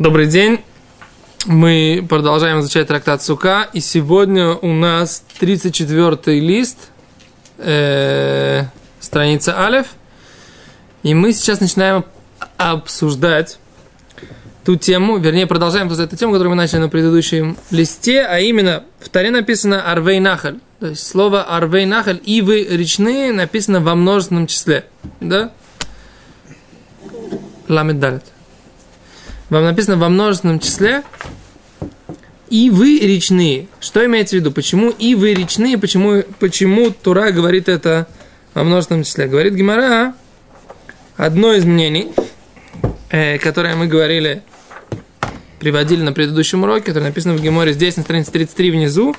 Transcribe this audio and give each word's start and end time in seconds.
Добрый 0.00 0.26
день. 0.26 0.58
Мы 1.46 2.04
продолжаем 2.08 2.58
изучать 2.58 2.88
трактат 2.88 3.22
Сука. 3.22 3.68
И 3.72 3.78
сегодня 3.78 4.48
у 4.48 4.72
нас 4.72 5.22
34 5.38 6.40
лист, 6.40 6.90
э, 7.58 8.64
страница 8.98 9.64
Алев. 9.64 9.86
И 11.04 11.14
мы 11.14 11.32
сейчас 11.32 11.60
начинаем 11.60 12.04
обсуждать 12.56 13.60
ту 14.64 14.74
тему, 14.74 15.18
вернее, 15.18 15.46
продолжаем 15.46 15.86
обсуждать 15.86 16.08
эту 16.08 16.16
тему, 16.16 16.32
которую 16.32 16.50
мы 16.50 16.56
начали 16.56 16.80
на 16.80 16.88
предыдущем 16.88 17.56
листе, 17.70 18.22
а 18.22 18.40
именно 18.40 18.82
в 18.98 19.08
Таре 19.10 19.30
написано 19.30 19.88
Арвей 19.88 20.18
Нахаль. 20.18 20.58
То 20.80 20.88
есть 20.88 21.06
слово 21.06 21.44
Арвей 21.44 21.86
Нахаль, 21.86 22.20
ивы 22.24 22.66
речные, 22.68 23.32
написано 23.32 23.80
во 23.80 23.94
множественном 23.94 24.48
числе. 24.48 24.86
Да? 25.20 25.52
Ламед 27.68 28.00
Далет 28.00 28.33
вам 29.54 29.64
написано 29.64 29.96
во 29.96 30.08
множественном 30.08 30.58
числе, 30.58 31.02
и 32.50 32.70
вы 32.70 32.98
речные. 32.98 33.68
Что 33.80 34.04
имеется 34.04 34.36
в 34.36 34.40
виду? 34.40 34.50
Почему 34.50 34.90
и 34.90 35.14
вы 35.14 35.34
речные? 35.34 35.78
Почему, 35.78 36.24
почему 36.40 36.90
Тура 36.90 37.30
говорит 37.30 37.68
это 37.68 38.08
во 38.52 38.64
множественном 38.64 39.04
числе? 39.04 39.26
Говорит 39.26 39.54
Гимара, 39.54 40.14
одно 41.16 41.52
из 41.52 41.64
мнений, 41.64 42.12
э, 43.10 43.38
которое 43.38 43.76
мы 43.76 43.86
говорили, 43.86 44.42
приводили 45.60 46.02
на 46.02 46.12
предыдущем 46.12 46.64
уроке, 46.64 46.86
которое 46.86 47.06
написано 47.06 47.34
в 47.34 47.40
Геморе 47.40 47.72
здесь, 47.72 47.96
на 47.96 48.02
странице 48.02 48.32
33 48.32 48.72
внизу, 48.72 49.14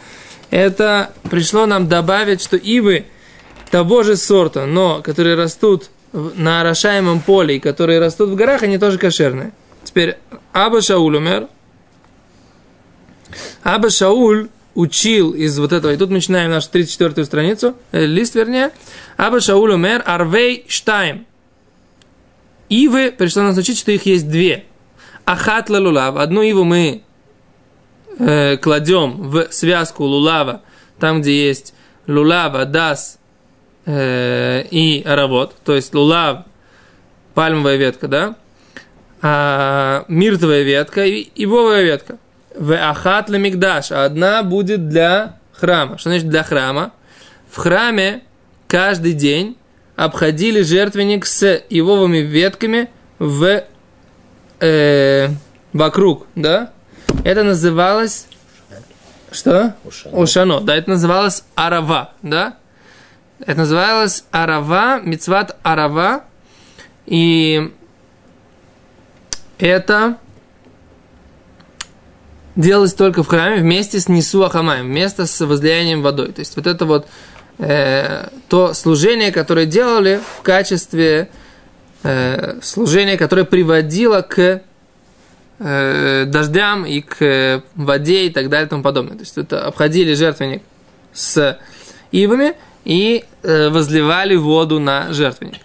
это 0.52 1.12
пришло 1.32 1.66
нам 1.66 1.88
добавить, 1.88 2.42
что 2.42 2.58
ивы 2.58 3.06
того 3.72 4.04
же 4.04 4.18
сорта, 4.18 4.66
но 4.66 5.02
которые 5.02 5.36
растут 5.36 5.90
на 6.12 6.62
орошаемом 6.62 7.22
поле 7.22 7.56
и 7.56 7.60
которые 7.60 8.00
растут 8.00 8.30
в 8.30 8.36
горах, 8.36 8.64
они 8.64 8.78
тоже 8.78 8.98
кошерные. 8.98 9.54
Теперь 9.96 10.18
Аба 10.52 10.82
Шауль 10.82 11.16
умер. 11.16 11.48
Аба 13.64 13.90
Шауль 13.90 14.50
учил 14.74 15.32
из 15.32 15.58
вот 15.58 15.72
этого, 15.72 15.94
и 15.94 15.96
тут 15.96 16.10
мы 16.10 16.16
начинаем 16.16 16.52
нашу 16.52 16.70
34-ю 16.70 17.24
страницу, 17.24 17.78
э, 17.94 18.06
лист 18.06 18.36
вернее. 18.36 18.72
Аба 19.16 19.40
Шауль 19.40 19.72
умер 19.72 20.04
Арвей 20.06 20.66
Штайм. 20.68 21.26
Ивы, 22.68 23.14
пришло 23.18 23.44
нас 23.44 23.58
учить, 23.58 23.78
что 23.78 23.94
их 23.94 24.06
есть 24.06 24.30
две. 24.30 24.66
Ахат 25.24 25.70
лулав. 25.70 26.18
Одну 26.18 26.42
иву 26.42 26.66
мы 26.66 27.04
э, 28.20 28.58
кладем 28.58 29.30
в 29.30 29.48
связку 29.52 30.04
лулава, 30.04 30.62
там, 31.00 31.22
где 31.22 31.48
есть 31.48 31.74
лулава, 32.06 32.66
дас 32.66 33.18
э, 33.86 34.66
и 34.72 35.04
аравод, 35.04 35.56
то 35.64 35.74
есть 35.74 35.96
лулав, 35.96 36.44
пальмовая 37.34 37.78
ветка, 37.78 38.10
да, 38.10 38.36
а, 39.28 40.06
миртовая 40.08 40.62
ветка 40.62 41.04
и 41.04 41.28
ивовая 41.34 41.82
ветка. 41.82 42.18
В 42.56 42.76
ахат 42.76 43.28
мигдаш. 43.30 43.92
Одна 43.92 44.44
будет 44.44 44.88
для 44.88 45.40
храма. 45.52 45.98
Что 45.98 46.12
значит 46.12 46.30
для 46.30 46.44
храма? 46.44 46.92
В 47.50 47.58
храме 47.58 48.22
каждый 48.68 49.14
день 49.14 49.58
обходили 49.96 50.62
жертвенник 50.62 51.26
с 51.26 51.60
ивовыми 51.72 52.20
ветками 52.20 52.88
в, 53.18 53.64
э, 54.60 55.30
вокруг, 55.74 56.28
да? 56.36 56.72
Это 57.24 57.42
называлось 57.42 58.28
что? 59.32 59.76
Ушано. 59.84 60.18
Ушано. 60.18 60.60
Да, 60.62 60.76
это 60.76 60.92
называлось 60.92 61.44
арава, 61.56 62.14
да? 62.22 62.58
Это 63.40 63.58
называлось 63.58 64.24
арава, 64.30 65.00
мицват 65.00 65.58
арава. 65.64 66.26
И 67.08 67.74
это 69.58 70.18
делалось 72.56 72.94
только 72.94 73.24
в 73.24 73.28
храме 73.28 73.58
вместе 73.58 74.00
с 74.00 74.08
Нисуахамаем, 74.08 74.86
вместе 74.86 75.26
с 75.26 75.46
возлиянием 75.46 76.02
водой. 76.02 76.32
То 76.32 76.40
есть 76.40 76.56
вот 76.56 76.68
это 76.68 76.86
вот 76.86 77.08
э, 77.60 78.28
то 78.48 78.74
служение, 78.74 79.32
которое 79.32 79.66
делали 79.66 80.22
в 80.38 80.42
качестве 80.42 81.30
э, 82.04 82.60
служения, 82.62 83.18
которое 83.18 83.44
приводило 83.46 84.22
к 84.22 84.62
э, 85.60 86.26
дождям 86.26 86.86
и 86.86 87.02
к 87.02 87.64
воде 87.76 88.28
и 88.28 88.30
так 88.30 88.50
далее 88.50 88.68
и 88.68 88.70
тому 88.70 88.84
подобное. 88.84 89.16
То 89.16 89.24
есть 89.24 89.38
это 89.38 89.66
обходили 89.66 90.14
жертвенник 90.14 90.64
с 91.14 91.60
ивами 92.12 92.54
и 92.86 93.26
э, 93.44 93.70
возливали 93.70 94.36
воду 94.36 94.80
на 94.80 95.12
жертвенник. 95.12 95.62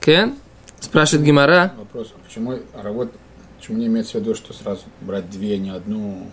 Кен? 0.00 0.34
Спрашивает 0.80 1.24
Гимара. 1.24 1.72
Вопрос, 1.78 2.12
почему 2.26 2.58
работа, 2.74 3.12
почему 3.58 3.78
не 3.78 3.86
имеется 3.86 4.18
в 4.18 4.22
виду, 4.22 4.34
что 4.34 4.52
сразу 4.52 4.82
брать 5.00 5.30
две, 5.30 5.58
не 5.58 5.70
одну 5.70 6.26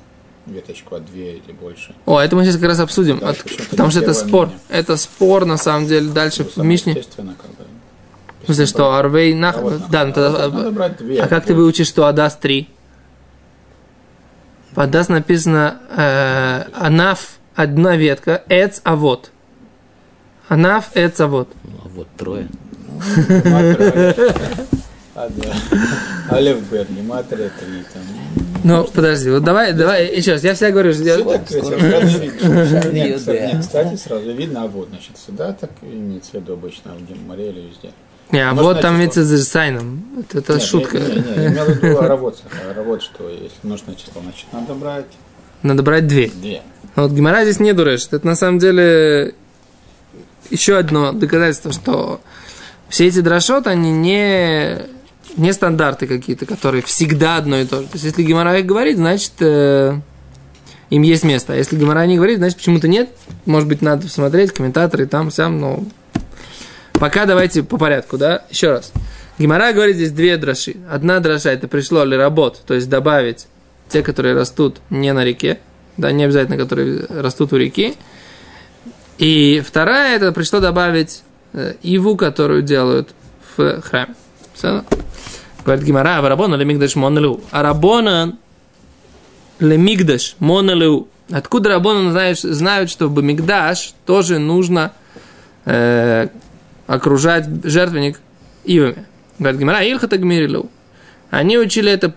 веточку, 0.45 0.95
а 0.95 0.99
две 0.99 1.37
или 1.37 1.51
больше? 1.51 1.93
О, 2.05 2.19
это 2.19 2.35
мы 2.35 2.43
сейчас 2.45 2.55
как 2.55 2.65
раз 2.65 2.79
обсудим, 2.79 3.19
да, 3.19 3.29
от, 3.29 3.43
потому 3.69 3.91
что 3.91 3.99
это 3.99 4.13
спор. 4.13 4.47
Мнение. 4.47 4.63
Это 4.69 4.97
спор, 4.97 5.45
на 5.45 5.57
самом 5.57 5.87
деле, 5.87 6.09
дальше 6.09 6.47
ну, 6.55 6.63
в 6.63 6.65
Мишне. 6.65 6.93
Естественно, 6.93 7.35
как 7.39 7.51
бы. 7.51 7.65
В 8.41 8.45
смысле, 8.45 8.65
что 8.65 8.93
Арвей 8.93 9.33
нах... 9.33 9.57
А 9.57 9.79
да, 9.89 10.05
ну, 10.05 10.13
тогда... 10.13 10.45
А, 10.45 10.49
надо 10.49 10.71
брать 10.71 10.97
две, 10.97 11.21
а 11.21 11.27
как 11.27 11.45
ты 11.45 11.53
выучишь, 11.53 11.87
что 11.87 12.05
Адас 12.07 12.37
три? 12.37 12.69
В 14.71 14.79
Адас 14.79 15.09
написано 15.09 15.79
э, 15.89 16.63
Анаф 16.73 17.39
одна 17.55 17.97
ветка, 17.97 18.43
Эц 18.47 18.79
Авод. 18.83 19.31
Анаф 20.47 20.91
Эц 20.95 21.19
Авод. 21.19 21.49
А 21.83 21.87
вот 21.89 22.07
трое. 22.15 22.47
Алев 26.29 26.61
Берни, 26.71 27.01
Матрия 27.01 27.51
три 27.59 27.83
там. 27.93 28.03
Ну, 28.63 28.83
подожди, 28.83 29.29
вот 29.29 29.43
давай, 29.43 29.73
давай, 29.73 30.15
еще 30.15 30.33
раз, 30.33 30.43
я 30.43 30.53
всегда 30.53 30.71
говорю, 30.71 30.93
что... 30.93 31.03
Я... 31.03 31.17
Нет, 32.91 33.61
кстати, 33.61 33.95
сразу 33.95 34.31
видно, 34.31 34.63
а 34.63 34.67
вот, 34.67 34.89
значит, 34.89 35.17
сюда 35.17 35.53
так 35.53 35.71
имеется 35.81 36.31
в 36.31 36.33
виду 36.35 36.53
обычно, 36.53 36.91
в 36.93 37.27
море 37.27 37.49
или 37.49 37.61
везде. 37.61 37.91
Не, 38.31 38.45
а 38.45 38.53
вот 38.53 38.81
там 38.81 38.97
имеется 38.97 39.23
с 39.23 39.47
сайном. 39.47 40.03
Это, 40.19 40.39
это 40.39 40.53
нет, 40.53 40.61
шутка. 40.63 40.97
Не, 40.99 41.05
не, 41.05 41.13
не, 41.13 41.47
имел 41.47 41.65
в 41.65 41.81
виду 41.81 41.99
аравод, 41.99 42.43
аравод, 42.69 43.01
что 43.01 43.29
если 43.29 43.55
нужное 43.63 43.95
число, 43.95 44.21
значит, 44.21 44.45
надо 44.51 44.73
брать... 44.73 45.05
Надо 45.63 45.81
брать 45.81 46.07
две. 46.07 46.27
Две. 46.27 46.61
А 46.95 47.03
вот 47.03 47.11
Гимара 47.11 47.43
здесь 47.43 47.59
не 47.59 47.73
дурешит. 47.73 48.13
Это 48.13 48.27
на 48.27 48.35
самом 48.35 48.59
деле 48.59 49.33
еще 50.49 50.77
одно 50.77 51.13
доказательство, 51.13 51.71
что 51.71 52.19
все 52.89 53.07
эти 53.07 53.19
дрошот, 53.19 53.67
они 53.67 53.91
не, 53.91 54.79
не 55.35 55.53
стандарты 55.53 56.07
какие-то, 56.07 56.45
которые 56.45 56.81
всегда 56.83 57.37
одно 57.37 57.57
и 57.57 57.65
то 57.65 57.81
же. 57.81 57.87
То 57.87 57.93
есть, 57.93 58.05
если 58.05 58.23
Гимара 58.23 58.61
говорит, 58.61 58.97
значит, 58.97 59.33
э, 59.39 59.99
им 60.89 61.01
есть 61.01 61.23
место. 61.23 61.53
А 61.53 61.55
если 61.55 61.77
Гимара 61.77 62.05
не 62.05 62.15
говорит, 62.15 62.37
значит, 62.37 62.57
почему-то 62.57 62.87
нет. 62.87 63.09
Может 63.45 63.67
быть, 63.67 63.81
надо 63.81 64.03
посмотреть, 64.03 64.53
комментаторы 64.53 65.05
там, 65.05 65.31
сам, 65.31 65.59
но... 65.59 65.83
Пока 66.93 67.25
давайте 67.25 67.61
по 67.61 67.77
порядку, 67.77 68.17
да? 68.17 68.45
Еще 68.49 68.71
раз. 68.71 68.91
Гимара 69.37 69.71
говорит 69.73 69.97
здесь 69.97 70.11
две 70.11 70.37
дроши. 70.37 70.77
Одна 70.89 71.19
дроша 71.19 71.51
это 71.51 71.67
пришло 71.67 72.03
ли 72.03 72.17
работ, 72.17 72.61
то 72.65 72.73
есть 72.73 72.89
добавить 72.89 73.47
те, 73.89 74.01
которые 74.01 74.33
растут 74.33 74.77
не 74.89 75.13
на 75.13 75.23
реке, 75.23 75.59
да, 75.95 76.11
не 76.11 76.23
обязательно, 76.23 76.57
которые 76.57 77.05
растут 77.07 77.53
у 77.53 77.57
реки. 77.57 77.95
И 79.19 79.63
вторая 79.65 80.15
это 80.15 80.31
пришло 80.31 80.59
добавить 80.59 81.21
иву, 81.81 82.15
которую 82.15 82.61
делают 82.61 83.09
в 83.55 83.81
храме. 83.81 84.15
Говорит 85.65 85.85
Гимара, 85.85 86.19
а 86.19 86.29
Рабона 86.29 86.55
лемигдаш 86.55 86.95
монелу. 86.95 87.41
А 87.51 87.61
Рабона 87.61 88.37
лемигдаш 89.59 90.35
монелу. 90.39 91.07
Откуда 91.29 91.69
Рабона 91.69 92.11
знают, 92.11 92.39
знают, 92.39 92.89
что 92.89 93.09
в 93.09 93.21
Мигдаш 93.21 93.93
тоже 94.05 94.39
нужно 94.39 94.93
э, 95.65 96.29
окружать 96.87 97.47
жертвенник 97.65 98.21
ивами. 98.63 99.05
Говорит 99.37 99.59
Гимара, 99.59 99.83
Илхата 99.83 100.17
Гмирилу. 100.17 100.69
Они 101.29 101.57
учили 101.57 101.91
это 101.91 102.13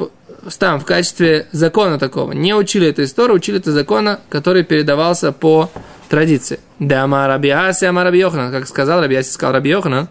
там 0.59 0.79
в 0.79 0.85
качестве 0.85 1.49
закона 1.53 1.99
такого. 1.99 2.33
Не 2.33 2.55
учили 2.55 2.87
это 2.89 3.05
историю, 3.05 3.37
учили 3.37 3.59
это 3.59 3.73
закона, 3.73 4.21
который 4.29 4.63
передавался 4.63 5.33
по 5.33 5.71
традиции. 6.11 6.61
Да 6.79 7.07
Раби 7.07 7.49
Аси, 7.49 7.87
ама 7.87 8.05
Раби 8.05 8.19
Йоханан, 8.19 8.53
как 8.53 8.69
сказал 8.69 9.01
Раби 9.01 9.15
Аси, 9.15 9.31
сказал 9.31 9.55
Раби 9.55 9.71
Йоханан, 9.71 10.09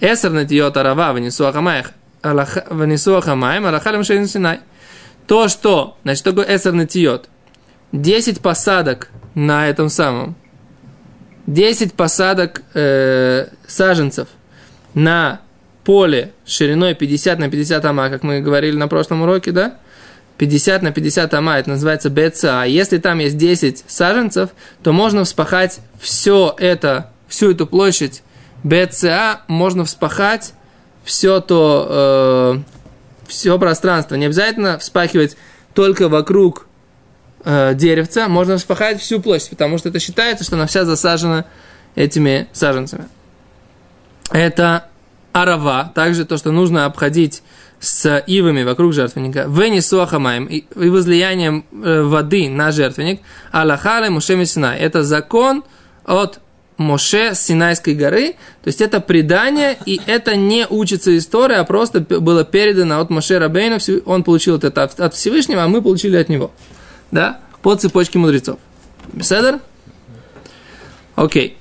Эсер 0.00 0.32
натиот 0.32 0.76
арава 0.76 1.12
внесу 1.12 1.44
ахамаях, 1.44 1.92
внесу 2.22 3.14
ахамаем, 3.14 3.66
арахалем 3.66 4.02
шейн 4.02 4.26
синай. 4.26 4.58
То, 5.28 5.46
что, 5.46 5.96
значит, 6.02 6.24
такое 6.24 6.44
эсер 6.48 6.72
натиот? 6.72 7.28
Десять 7.92 8.40
посадок 8.40 9.10
на 9.36 9.68
этом 9.68 9.88
самом. 9.88 10.34
Десять 11.46 11.94
посадок 11.94 12.62
э, 12.74 13.46
саженцев 13.68 14.26
на 14.94 15.40
поле 15.84 16.32
шириной 16.46 16.94
50 16.94 17.38
на 17.38 17.48
50 17.48 17.84
ама, 17.84 18.08
как 18.10 18.24
мы 18.24 18.40
говорили 18.40 18.76
на 18.76 18.88
прошлом 18.88 19.22
уроке, 19.22 19.52
да? 19.52 19.76
50 20.42 20.82
на 20.82 20.90
50 20.90 21.34
ама, 21.34 21.58
это 21.60 21.70
называется 21.70 22.10
БЦА. 22.10 22.64
Если 22.64 22.98
там 22.98 23.20
есть 23.20 23.36
10 23.36 23.84
саженцев, 23.86 24.50
то 24.82 24.92
можно 24.92 25.22
вспахать 25.22 25.78
все 26.00 26.52
это, 26.58 27.12
всю 27.28 27.52
эту 27.52 27.64
площадь 27.64 28.24
БЦА, 28.64 29.42
можно 29.46 29.84
вспахать 29.84 30.54
все 31.04 31.38
то, 31.38 31.86
э, 31.88 33.28
все 33.28 33.56
пространство. 33.56 34.16
Не 34.16 34.26
обязательно 34.26 34.80
вспахивать 34.80 35.36
только 35.74 36.08
вокруг 36.08 36.66
э, 37.44 37.74
деревца, 37.76 38.26
можно 38.26 38.56
вспахать 38.56 39.00
всю 39.00 39.20
площадь, 39.20 39.50
потому 39.50 39.78
что 39.78 39.90
это 39.90 40.00
считается, 40.00 40.42
что 40.42 40.56
она 40.56 40.66
вся 40.66 40.84
засажена 40.84 41.44
этими 41.94 42.48
саженцами. 42.52 43.06
Это 44.32 44.88
арава, 45.32 45.92
также 45.94 46.24
то, 46.24 46.36
что 46.36 46.50
нужно 46.50 46.84
обходить 46.84 47.44
с 47.82 48.22
ивами 48.28 48.62
вокруг 48.62 48.92
жертвенника, 48.92 49.46
вени 49.48 49.80
суахамаем 49.80 50.46
и 50.46 50.64
возлиянием 50.88 51.64
э, 51.72 52.02
воды 52.02 52.48
на 52.48 52.70
жертвенник, 52.70 53.20
аллахале 53.50 54.08
муше 54.08 54.46
Синай. 54.46 54.78
Это 54.78 55.02
закон 55.02 55.64
от 56.04 56.38
Моше 56.76 57.34
с 57.34 57.40
Синайской 57.40 57.94
горы, 57.94 58.32
то 58.62 58.68
есть 58.68 58.80
это 58.80 59.00
предание, 59.00 59.76
и 59.84 60.00
это 60.06 60.36
не 60.36 60.66
учится 60.68 61.16
история, 61.18 61.56
а 61.56 61.64
просто 61.64 62.00
было 62.00 62.44
передано 62.44 63.00
от 63.00 63.10
Моше 63.10 63.38
Рабейна, 63.38 63.78
он 64.06 64.22
получил 64.22 64.56
это 64.58 64.82
от 64.82 65.14
Всевышнего, 65.14 65.64
а 65.64 65.68
мы 65.68 65.82
получили 65.82 66.16
от 66.16 66.28
него, 66.28 66.52
да, 67.10 67.40
по 67.62 67.74
цепочке 67.74 68.18
мудрецов. 68.18 68.58
Беседер? 69.12 69.58
Окей. 71.14 71.56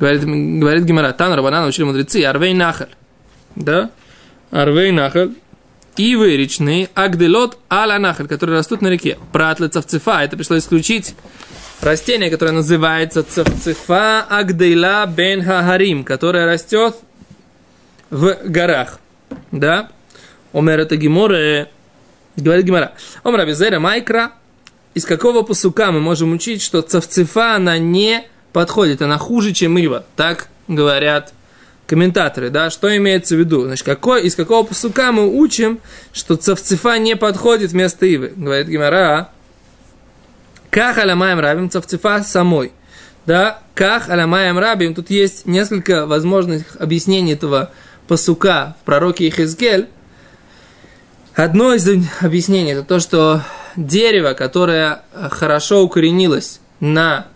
Говорит, 0.00 0.24
говорит 0.24 0.84
Гимара, 0.84 1.12
Тан 1.12 1.32
Рабана 1.32 1.60
научили 1.60 1.84
мудрецы, 1.84 2.24
Арвей 2.24 2.54
Нахаль, 2.54 2.94
да, 3.54 3.90
Арвей 4.54 4.92
Нахаль, 4.92 5.32
ивы 5.96 6.36
речные, 6.36 6.88
Агделот 6.94 7.58
Аля 7.68 7.98
Нахаль, 7.98 8.28
которые 8.28 8.58
растут 8.58 8.82
на 8.82 8.86
реке. 8.88 9.18
Пратлы 9.32 9.66
цавцефа, 9.66 10.22
это 10.22 10.36
пришлось 10.36 10.62
исключить 10.62 11.16
растение, 11.80 12.30
которое 12.30 12.52
называется 12.52 13.24
цавцефа 13.24 14.22
агдейла 14.22 15.06
бен 15.06 15.42
хахарим, 15.42 16.04
которое 16.04 16.46
растет 16.46 16.94
в 18.10 18.36
горах. 18.44 19.00
Да? 19.50 19.90
Омер 20.52 20.78
это 20.78 20.94
геморе, 20.94 21.68
говорит 22.36 22.64
гемора. 22.64 22.92
Омер 23.24 23.40
абизера 23.40 23.80
майкра, 23.80 24.34
из 24.94 25.04
какого 25.04 25.42
посука 25.42 25.90
мы 25.90 25.98
можем 25.98 26.30
учить, 26.30 26.62
что 26.62 26.80
цавцефа, 26.80 27.56
она 27.56 27.78
не 27.78 28.22
подходит, 28.52 29.02
она 29.02 29.18
хуже, 29.18 29.52
чем 29.52 29.76
ива. 29.78 30.06
Так 30.14 30.46
говорят 30.68 31.33
комментаторы, 31.86 32.50
да, 32.50 32.70
что 32.70 32.94
имеется 32.96 33.36
в 33.36 33.38
виду? 33.38 33.64
Значит, 33.64 33.84
какой, 33.84 34.22
из 34.22 34.34
какого 34.34 34.66
посука 34.66 35.12
мы 35.12 35.28
учим, 35.28 35.80
что 36.12 36.36
цавцефа 36.36 36.98
не 36.98 37.16
подходит 37.16 37.72
вместо 37.72 38.06
ивы? 38.06 38.32
Говорит 38.36 38.68
Гимара, 38.68 39.30
Ках 40.74 40.98
алямаем 40.98 41.38
рабим 41.38 41.70
цавцефа 41.70 42.24
самой. 42.24 42.72
Да, 43.26 43.60
ках 43.76 44.08
алямаем 44.08 44.58
рабим. 44.58 44.96
Тут 44.96 45.08
есть 45.08 45.46
несколько 45.46 46.04
возможных 46.04 46.74
объяснений 46.80 47.34
этого 47.34 47.70
посука 48.08 48.74
в 48.82 48.84
пророке 48.84 49.28
Ихизгель. 49.28 49.88
Одно 51.36 51.74
из 51.74 51.88
объяснений 52.20 52.72
это 52.72 52.82
то, 52.82 52.98
что 52.98 53.42
дерево, 53.76 54.32
которое 54.32 55.02
хорошо 55.30 55.84
укоренилось 55.84 56.58
на 56.80 57.28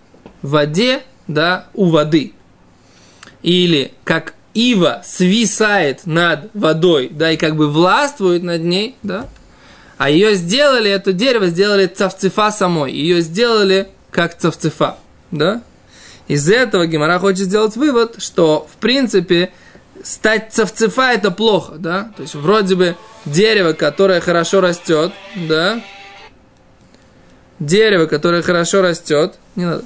воде, 0.42 1.04
да, 1.28 1.68
у 1.74 1.90
воды, 1.90 2.32
или 3.44 3.92
как 4.02 4.34
ива 4.54 5.02
свисает 5.04 6.06
над 6.06 6.50
водой, 6.54 7.08
да, 7.10 7.32
и 7.32 7.36
как 7.36 7.56
бы 7.56 7.70
властвует 7.70 8.42
над 8.42 8.62
ней, 8.62 8.96
да, 9.02 9.26
а 9.98 10.10
ее 10.10 10.36
сделали, 10.36 10.90
это 10.90 11.12
дерево 11.12 11.48
сделали 11.48 11.86
цавцефа 11.86 12.52
самой. 12.52 12.92
Ее 12.92 13.20
сделали 13.20 13.88
как 14.12 14.38
цавцефа. 14.38 14.96
Да? 15.32 15.60
Из 16.28 16.48
этого 16.48 16.86
Гимара 16.86 17.18
хочет 17.18 17.46
сделать 17.46 17.76
вывод, 17.76 18.22
что, 18.22 18.68
в 18.72 18.76
принципе, 18.76 19.52
стать 20.04 20.52
цавцефа 20.52 21.12
это 21.12 21.32
плохо, 21.32 21.74
да? 21.78 22.12
То 22.16 22.22
есть, 22.22 22.34
вроде 22.36 22.76
бы 22.76 22.96
дерево, 23.24 23.72
которое 23.72 24.20
хорошо 24.20 24.60
растет, 24.60 25.12
да? 25.34 25.82
Дерево, 27.58 28.06
которое 28.06 28.42
хорошо 28.42 28.82
растет, 28.82 29.34
не 29.56 29.64
надо. 29.64 29.84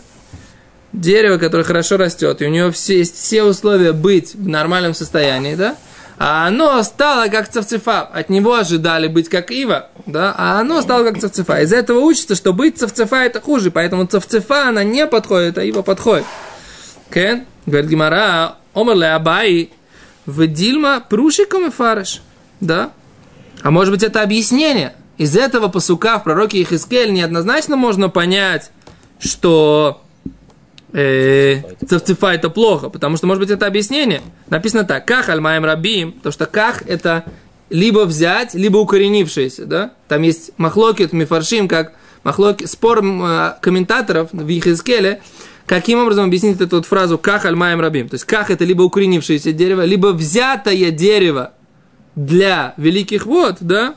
Дерево, 0.93 1.39
которое 1.39 1.65
хорошо 1.65 1.97
растет, 1.97 2.43
и 2.43 2.47
у 2.47 2.51
него 2.51 2.71
все, 2.71 2.99
есть 2.99 3.17
все 3.17 3.43
условия 3.43 3.93
быть 3.93 4.35
в 4.35 4.47
нормальном 4.47 4.95
состоянии, 4.95 5.55
да? 5.55 5.77
а 6.25 6.47
оно 6.47 6.81
стало 6.85 7.27
как 7.27 7.49
цавцефа. 7.49 8.03
От 8.03 8.29
него 8.29 8.55
ожидали 8.55 9.09
быть 9.09 9.29
как 9.29 9.51
ива, 9.51 9.89
да, 10.07 10.33
а 10.37 10.61
оно 10.61 10.81
стало 10.81 11.05
как 11.05 11.19
цавцефа. 11.19 11.63
Из 11.63 11.73
этого 11.73 11.99
учится, 11.99 12.37
что 12.37 12.53
быть 12.53 12.79
цавцефа 12.79 13.25
это 13.25 13.41
хуже, 13.41 13.73
поэтому 13.73 14.07
цавцефа 14.07 14.69
она 14.69 14.85
не 14.85 15.07
подходит, 15.09 15.59
а 15.59 15.65
ива 15.65 15.83
подходит. 15.83 16.25
Кен, 17.13 17.45
говорит 17.67 17.91
Гимара, 17.91 18.55
омерле 18.73 19.09
абай, 19.09 19.71
в 20.25 20.47
дильма 20.47 21.03
прушиком 21.09 21.67
и 21.67 21.71
фарыш, 21.71 22.23
да. 22.61 22.93
А 23.63 23.73
может 23.73 23.93
быть 23.93 24.05
это 24.05 24.23
объяснение? 24.23 24.95
Из 25.19 25.37
этого 25.37 25.67
посука 25.67 26.21
в 26.21 26.25
пророке 26.25 26.63
Ихискель 26.63 27.13
неоднозначно 27.13 27.77
можно 27.77 28.09
понять, 28.09 28.71
что 29.19 30.03
э, 30.93 31.63
это 31.81 32.51
плохо, 32.51 32.89
потому 32.89 33.17
что, 33.17 33.27
может 33.27 33.43
быть, 33.43 33.51
это 33.51 33.67
объяснение. 33.67 34.23
Написано 34.49 34.85
так, 34.85 35.07
ках 35.07 35.29
альмаем 35.29 35.65
рабим, 35.65 36.13
то 36.13 36.31
что 36.31 36.47
ках 36.47 36.83
это 36.87 37.25
либо 37.71 38.05
взять, 38.05 38.55
либо 38.55 38.79
укоренившееся, 38.79 39.65
да? 39.65 39.93
Там 40.09 40.23
есть 40.23 40.53
махлокет, 40.59 41.13
мифаршим, 41.13 41.69
как 41.69 41.95
махлоки, 42.23 42.67
спор 42.67 43.03
э, 43.05 43.55
комментаторов 43.61 44.29
в 44.33 44.49
Ихискеле, 44.49 45.23
каким 45.67 46.01
образом 46.01 46.27
объяснить 46.27 46.61
эту 46.61 46.77
вот 46.77 46.87
фразу 46.87 47.19
«ках 47.19 47.47
альмаем 47.47 47.81
рабим». 47.81 48.09
То 48.09 48.15
есть 48.15 48.25
«ках»– 48.25 48.51
это 48.51 48.65
либо 48.65 48.83
укоренившееся 48.83 49.53
дерево, 49.53 49.85
либо 49.85 50.09
взятое 50.09 50.91
дерево 50.91 51.53
для 52.15 52.75
великих 52.77 53.27
вод, 53.27 53.57
да? 53.61 53.95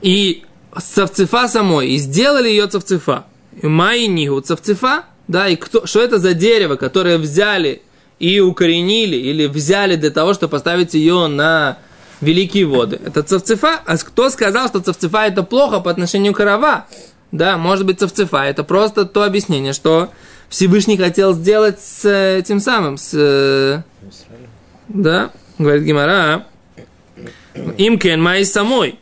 И 0.00 0.44
цавцефа 0.80 1.48
самой, 1.48 1.88
и 1.90 1.96
сделали 1.96 2.48
ее 2.48 2.68
цавцефа. 2.68 3.24
Майнигу 3.62 4.40
цавцефа, 4.40 5.04
да, 5.26 5.48
и 5.48 5.56
кто, 5.56 5.86
что 5.86 6.00
это 6.00 6.18
за 6.18 6.34
дерево, 6.34 6.76
которое 6.76 7.18
взяли 7.18 7.82
и 8.18 8.40
укоренили, 8.40 9.16
или 9.16 9.46
взяли 9.46 9.96
для 9.96 10.10
того, 10.10 10.34
чтобы 10.34 10.50
поставить 10.50 10.94
ее 10.94 11.26
на 11.26 11.78
великие 12.20 12.66
воды. 12.66 13.00
Это 13.04 13.22
цавцефа, 13.22 13.80
а 13.84 13.96
кто 13.96 14.30
сказал, 14.30 14.68
что 14.68 14.80
цавцефа 14.80 15.26
это 15.26 15.42
плохо 15.42 15.80
по 15.80 15.90
отношению 15.90 16.32
к 16.32 16.40
рава? 16.40 16.86
Да, 17.30 17.58
может 17.58 17.84
быть 17.86 18.00
цавцефа, 18.00 18.44
это 18.44 18.64
просто 18.64 19.04
то 19.04 19.22
объяснение, 19.22 19.72
что 19.72 20.10
Всевышний 20.48 20.96
хотел 20.96 21.34
сделать 21.34 21.78
с 21.80 22.08
этим 22.08 22.58
самым, 22.58 22.96
с... 22.96 23.84
Да, 24.88 25.30
говорит 25.58 25.84
Гимара, 25.84 26.46
им 27.76 27.98
кен 27.98 28.22
май 28.22 28.44
самой. 28.44 28.98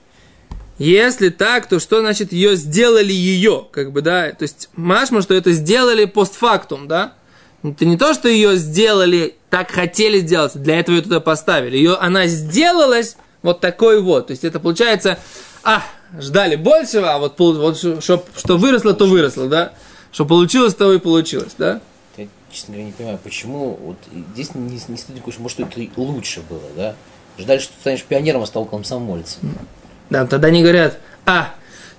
Если 0.78 1.30
так, 1.30 1.68
то 1.68 1.78
что 1.78 2.00
значит 2.00 2.32
ее 2.32 2.54
сделали 2.54 3.12
ее, 3.12 3.66
как 3.70 3.92
бы, 3.92 4.02
да, 4.02 4.30
то 4.32 4.42
есть 4.42 4.68
машма, 4.76 5.22
что 5.22 5.32
это 5.32 5.52
сделали 5.52 6.04
постфактум, 6.04 6.86
да, 6.86 7.14
это 7.62 7.86
не 7.86 7.96
то, 7.96 8.12
что 8.12 8.28
ее 8.28 8.56
сделали, 8.56 9.36
так 9.48 9.70
хотели 9.70 10.18
сделать, 10.18 10.52
для 10.54 10.78
этого 10.78 10.96
ее 10.96 11.02
туда 11.02 11.20
поставили, 11.20 11.78
ее, 11.78 11.94
она 11.94 12.26
сделалась 12.26 13.16
вот 13.40 13.60
такой 13.60 14.02
вот, 14.02 14.26
то 14.26 14.32
есть 14.32 14.44
это 14.44 14.60
получается, 14.60 15.18
а, 15.62 15.82
ждали 16.20 16.56
большего, 16.56 17.14
а 17.14 17.18
вот, 17.18 17.38
вот 17.38 17.78
что, 17.78 18.24
что 18.36 18.58
выросло, 18.58 18.92
то 18.92 19.06
выросло, 19.06 19.48
да, 19.48 19.72
что 20.12 20.26
получилось, 20.26 20.74
то 20.74 20.92
и 20.92 20.98
получилось, 20.98 21.54
да. 21.56 21.80
Я, 22.18 22.28
честно 22.52 22.74
говоря, 22.74 22.86
не 22.86 22.92
понимаю, 22.92 23.18
почему, 23.24 23.78
вот 23.82 23.96
здесь 24.34 24.54
не, 24.54 24.78
не 24.88 24.98
стоит 24.98 25.38
может, 25.38 25.58
это 25.58 25.80
лучше 25.96 26.42
было, 26.42 26.68
да, 26.76 26.94
ждали, 27.38 27.60
что 27.60 27.72
ты 27.72 27.80
станешь 27.80 28.02
пионером, 28.02 28.42
а 28.42 28.46
стал 28.46 28.66
комсомольцем. 28.66 29.56
Да, 30.10 30.26
тогда 30.26 30.48
они 30.48 30.62
говорят, 30.62 30.98
а, 31.24 31.54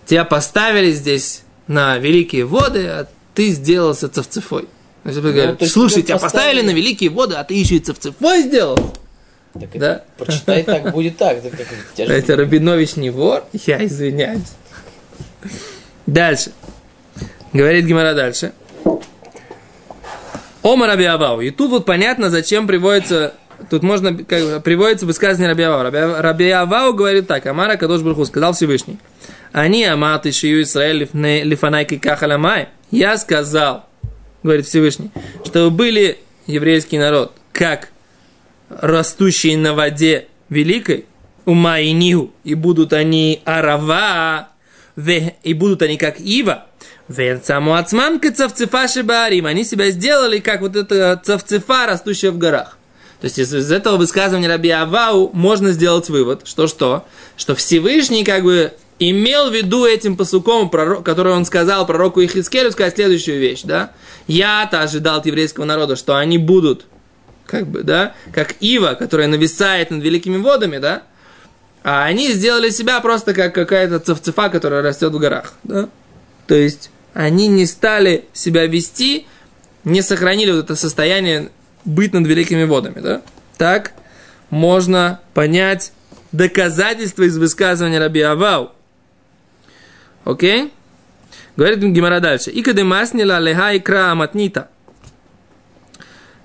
тебя 0.05 0.23
поставили 0.23 0.91
здесь 0.91 1.43
на 1.67 1.97
великие 1.97 2.45
воды, 2.45 2.87
а 2.87 3.07
ты 3.33 3.49
сделался 3.49 4.09
цевцефой. 4.09 4.67
Ну, 5.03 5.21
говорят, 5.21 5.61
слушай, 5.67 6.03
тебя 6.03 6.17
поставили... 6.17 6.61
на 6.61 6.71
великие 6.71 7.09
воды, 7.09 7.35
а 7.35 7.43
ты 7.43 7.53
еще 7.53 7.75
и 7.75 7.79
цевцефой 7.79 8.41
сделал. 8.43 8.77
Так 9.53 9.69
да? 9.77 10.03
прочитай 10.17 10.63
так, 10.63 10.91
будет 10.91 11.17
так. 11.17 11.39
это 11.97 12.35
Рабинович 12.35 12.95
не 12.95 13.09
вор? 13.09 13.45
Я 13.53 13.83
извиняюсь. 13.83 14.41
Дальше. 16.05 16.51
Говорит 17.53 17.85
Гимара 17.85 18.13
дальше. 18.13 18.53
Ома 20.61 20.87
Раби 20.87 21.05
Абау. 21.05 21.41
И 21.41 21.49
тут 21.49 21.71
вот 21.71 21.85
понятно, 21.85 22.29
зачем 22.29 22.67
приводится 22.67 23.33
тут 23.69 23.83
можно, 23.83 24.15
как, 24.23 24.63
приводится 24.63 25.05
высказывание 25.05 25.49
Раби 25.49 25.63
Авау. 25.63 25.83
Раби, 25.83 25.97
Раби 25.97 26.49
Авау 26.49 26.93
говорит 26.93 27.27
так, 27.27 27.45
Амара 27.45 27.77
Кадош 27.77 28.01
Бруху, 28.01 28.25
сказал 28.25 28.53
Всевышний, 28.53 28.97
они 29.51 29.85
аматы 29.85 30.31
шию 30.31 30.61
Израиль 30.63 31.09
лифанайки 31.13 31.97
кахаламай. 31.97 32.69
Я 32.91 33.17
сказал, 33.17 33.87
говорит 34.43 34.65
Всевышний, 34.65 35.11
что 35.45 35.69
были 35.71 36.19
еврейский 36.45 36.97
народ, 36.97 37.33
как 37.51 37.89
растущие 38.69 39.57
на 39.57 39.73
воде 39.73 40.27
великой, 40.49 41.05
ума 41.45 41.79
и 41.79 41.91
нигу, 41.91 42.33
и 42.43 42.53
будут 42.53 42.93
они 42.93 43.41
арава, 43.45 44.49
и 45.43 45.53
будут 45.53 45.81
они 45.81 45.97
как 45.97 46.19
ива, 46.19 46.65
Венцаму 47.07 47.75
ацман 47.75 48.19
цавцефа 48.19 48.87
шибарим. 48.87 49.45
Они 49.45 49.63
себя 49.63 49.89
сделали, 49.91 50.39
как 50.39 50.61
вот 50.61 50.75
эта 50.75 51.15
цавцефа, 51.23 51.85
растущая 51.85 52.31
в 52.31 52.37
горах. 52.37 52.76
То 53.19 53.25
есть 53.25 53.39
из, 53.39 53.53
из 53.53 53.71
этого 53.71 53.97
высказывания 53.97 54.47
Раби 54.47 54.69
Авау 54.69 55.31
можно 55.33 55.71
сделать 55.71 56.09
вывод, 56.09 56.41
что 56.45 56.67
что? 56.67 57.05
Что 57.36 57.55
Всевышний 57.55 58.24
как 58.24 58.43
бы 58.43 58.74
имел 59.00 59.50
в 59.50 59.53
виду 59.53 59.86
этим 59.86 60.17
посуком, 60.17 60.69
который 60.69 61.33
он 61.33 61.45
сказал 61.45 61.86
пророку 61.86 62.24
Ихискелю, 62.24 62.71
сказать 62.71 62.95
следующую 62.95 63.39
вещь, 63.39 63.62
да? 63.63 63.91
Я-то 64.27 64.81
ожидал 64.81 65.17
от 65.19 65.25
еврейского 65.25 65.65
народа, 65.65 65.95
что 65.95 66.15
они 66.15 66.38
будут, 66.38 66.86
как 67.45 67.67
бы, 67.67 67.83
да, 67.83 68.13
как 68.33 68.55
Ива, 68.59 68.95
которая 68.97 69.27
нависает 69.27 69.91
над 69.91 70.03
великими 70.03 70.38
водами, 70.38 70.77
да? 70.77 71.03
А 71.83 72.03
они 72.03 72.31
сделали 72.33 72.69
себя 72.69 73.00
просто 73.00 73.33
как 73.33 73.55
какая-то 73.55 74.00
цевцефа, 74.00 74.50
которая 74.50 74.81
растет 74.81 75.13
в 75.13 75.19
горах, 75.19 75.53
да? 75.63 75.89
То 76.47 76.55
есть 76.55 76.91
они 77.13 77.47
не 77.47 77.65
стали 77.65 78.25
себя 78.33 78.67
вести, 78.67 79.25
не 79.83 80.01
сохранили 80.01 80.51
вот 80.51 80.65
это 80.65 80.75
состояние 80.75 81.50
быть 81.88 82.13
над 82.13 82.27
великими 82.27 82.65
водами, 82.65 83.00
да? 83.00 83.22
Так 83.58 83.94
можно 84.50 85.20
понять 85.34 85.94
доказательства 86.32 87.24
из 87.24 87.38
высказывания 87.38 88.00
Раби 88.00 88.22
Авау. 88.22 88.72
Окей? 90.25 90.72
Говорит 91.56 91.79
Гимара 91.79 92.20
дальше. 92.20 92.51
И 92.51 92.62
кадемаснила 92.62 93.39
леха 93.39 93.74
и 93.74 93.82
аматнита. 93.91 94.70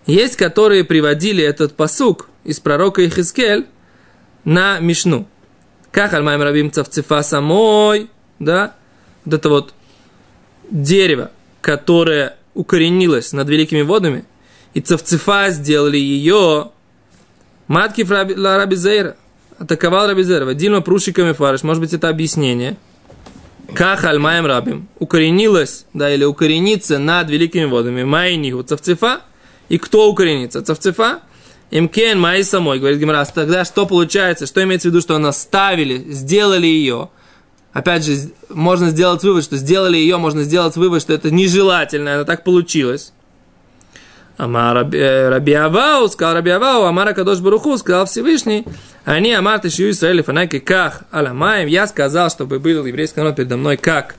Есть, 0.07 0.37
которые 0.37 0.85
приводили 0.85 1.45
этот 1.45 1.75
посук 1.75 2.29
из 2.45 2.61
пророка 2.61 3.07
Ихискель 3.07 3.67
на 4.45 4.79
Мишну. 4.79 5.29
Как 5.91 6.15
альмайм 6.15 6.43
рабим 6.43 6.73
цавцефа 6.73 7.23
самой, 7.23 8.11
да, 8.39 8.75
вот 9.25 9.35
это 9.35 9.49
вот 9.49 9.75
дерево, 10.71 11.31
которое 11.61 12.37
укоренилось 12.55 13.33
над 13.33 13.49
великими 13.49 13.83
водами, 13.83 14.25
и 14.75 14.81
цавцефа 14.81 15.51
сделали 15.51 15.99
ее 15.99 16.71
матки 17.67 18.03
раби 18.03 18.77
Зейра, 18.77 19.17
атаковал 19.59 20.09
раби 20.09 20.23
Зейра, 20.23 20.53
Дильма 20.55 20.81
прушиками 20.81 21.33
фарш, 21.33 21.63
может 21.63 21.81
быть 21.81 21.93
это 21.93 22.09
объяснение– 22.09 22.77
как 23.75 24.05
альмаем 24.05 24.45
рабим, 24.47 24.89
укоренилась, 24.99 25.87
да, 25.95 26.13
или 26.13 26.25
укоренится 26.25 26.99
над 26.99 27.31
великими 27.31 27.65
водами, 27.65 28.05
майниху 28.05 28.63
цавцефа, 28.63 29.23
и 29.69 29.79
кто 29.79 30.11
укоренится? 30.11 30.63
Цавцефа, 30.63 31.21
имкен 31.71 32.21
май 32.21 32.45
самой, 32.45 32.79
говорит 32.79 32.99
Гимрас, 32.99 33.33
тогда 33.33 33.65
что 33.65 33.87
получается, 33.87 34.47
что 34.47 34.63
имеется 34.63 34.89
в 34.89 34.91
виду, 34.91 35.01
что 35.01 35.17
она 35.17 35.33
ставили, 35.33 35.99
сделали 36.13 36.67
ее, 36.67 37.09
опять 37.73 38.05
же, 38.05 38.31
можно 38.51 38.91
сделать 38.91 39.23
вывод, 39.23 39.45
что 39.45 39.57
сделали 39.57 39.97
ее, 39.97 40.19
можно 40.19 40.43
сделать 40.43 40.77
вывод, 40.77 41.01
что 41.01 41.15
это 41.15 41.31
нежелательно, 41.31 42.11
это 42.11 42.25
так 42.27 42.45
получилось. 42.45 43.13
Амар 44.37 44.75
Раби 44.75 44.99
э, 44.99 46.09
сказал 46.09 46.35
Раби 46.35 46.51
Авау, 46.51 46.85
Амар 46.85 47.15
Кадош 47.15 47.41
Баруху, 47.41 47.77
сказал 47.79 48.07
Всевышний, 48.07 48.67
они 49.05 49.33
Амар 49.33 49.61
Тишью 49.61 49.91
Исраэль 49.91 50.23
Фанаки 50.23 50.59
Ках 50.59 51.03
Аламаем, 51.11 51.69
я 51.69 51.87
сказал, 51.87 52.31
чтобы 52.31 52.59
был 52.59 52.85
еврейский 52.85 53.21
народ 53.21 53.37
передо 53.37 53.57
мной 53.57 53.77
как 53.77 54.17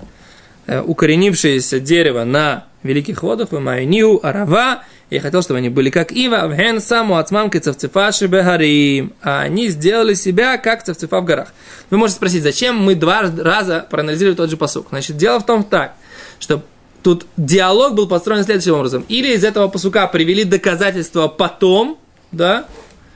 э, 0.68 0.82
укоренившееся 0.82 1.80
дерево 1.80 2.24
на 2.24 2.66
великих 2.84 3.24
водах, 3.24 3.52
в 3.52 3.60
Майниу, 3.60 4.20
Арава, 4.24 4.84
я 5.14 5.22
хотел, 5.22 5.44
чтобы 5.44 5.60
они 5.60 5.70
были 5.70 5.92
как 5.92 6.12
Ива, 6.12 6.48
в 6.48 6.56
Хен 6.56 6.82
саму 6.82 7.18
Ацмамки 7.18 7.60
Цавцефаши 7.60 8.26
Бехарим. 8.26 9.14
А 9.22 9.42
они 9.42 9.68
сделали 9.68 10.16
себя 10.16 10.58
как 10.58 10.84
Цавцефа 10.84 11.22
в 11.22 11.26
горах. 11.26 11.54
Вы 11.92 11.98
можете 11.98 12.16
спросить, 12.18 12.42
зачем 12.42 12.80
мы 12.80 12.96
два 12.96 13.22
раза 13.22 13.86
проанализировали 13.88 14.36
тот 14.36 14.50
же 14.50 14.58
посук? 14.58 14.88
Значит, 14.90 15.16
дело 15.18 15.40
в 15.40 15.46
том 15.46 15.64
так, 15.64 15.94
что 16.40 16.64
Тут 17.04 17.26
диалог 17.36 17.96
был 17.96 18.08
построен 18.08 18.44
следующим 18.44 18.76
образом. 18.76 19.06
Или 19.10 19.34
из 19.34 19.44
этого 19.44 19.68
посука 19.68 20.08
привели 20.08 20.46
доказательства 20.46 21.28
потом, 21.28 22.00
да, 22.32 22.66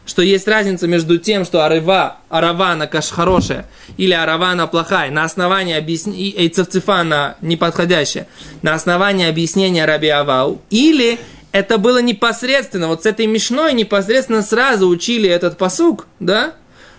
что 0.06 0.22
есть 0.22 0.48
разница 0.48 0.88
между 0.88 1.18
тем, 1.18 1.46
что 1.46 1.66
арава, 1.66 2.18
арава 2.30 2.76
на 2.76 2.88
каш 2.88 3.10
хорошая 3.10 3.66
или 3.98 4.14
арава 4.14 4.54
на 4.56 4.68
плохая, 4.68 5.12
на 5.12 5.24
основании 5.24 5.76
объяснения, 5.76 6.30
и 6.30 6.50
цевцефа 6.50 7.04
на 7.04 7.36
неподходящая, 7.42 8.28
на 8.62 8.74
основании 8.74 9.28
объяснения 9.28 9.86
Раби 9.86 10.08
Авау, 10.08 10.62
или 10.70 11.20
это 11.52 11.78
было 11.78 12.02
непосредственно, 12.02 12.88
вот 12.88 13.04
с 13.04 13.06
этой 13.06 13.26
мешной 13.26 13.74
непосредственно 13.74 14.42
сразу 14.42 14.88
учили 14.88 15.30
этот 15.30 15.58
посук, 15.58 16.08
да, 16.20 16.54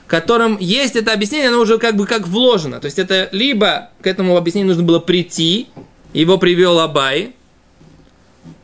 которым 0.07 0.57
есть 0.59 0.97
это 0.97 1.13
объяснение, 1.13 1.49
оно 1.49 1.61
уже 1.61 1.79
как 1.79 1.97
бы 1.97 2.07
как 2.07 2.27
вложено. 2.27 2.81
То 2.81 2.87
есть 2.87 2.99
это 2.99 3.29
либо 3.31 3.91
к 4.03 4.07
этому 4.07 4.37
объяснению 4.37 4.69
нужно 4.69 4.83
было 4.83 4.99
прийти, 4.99 5.69
его 6.13 6.39
привел 6.39 6.81
Абай, 6.81 7.35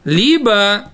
либо 0.05 0.91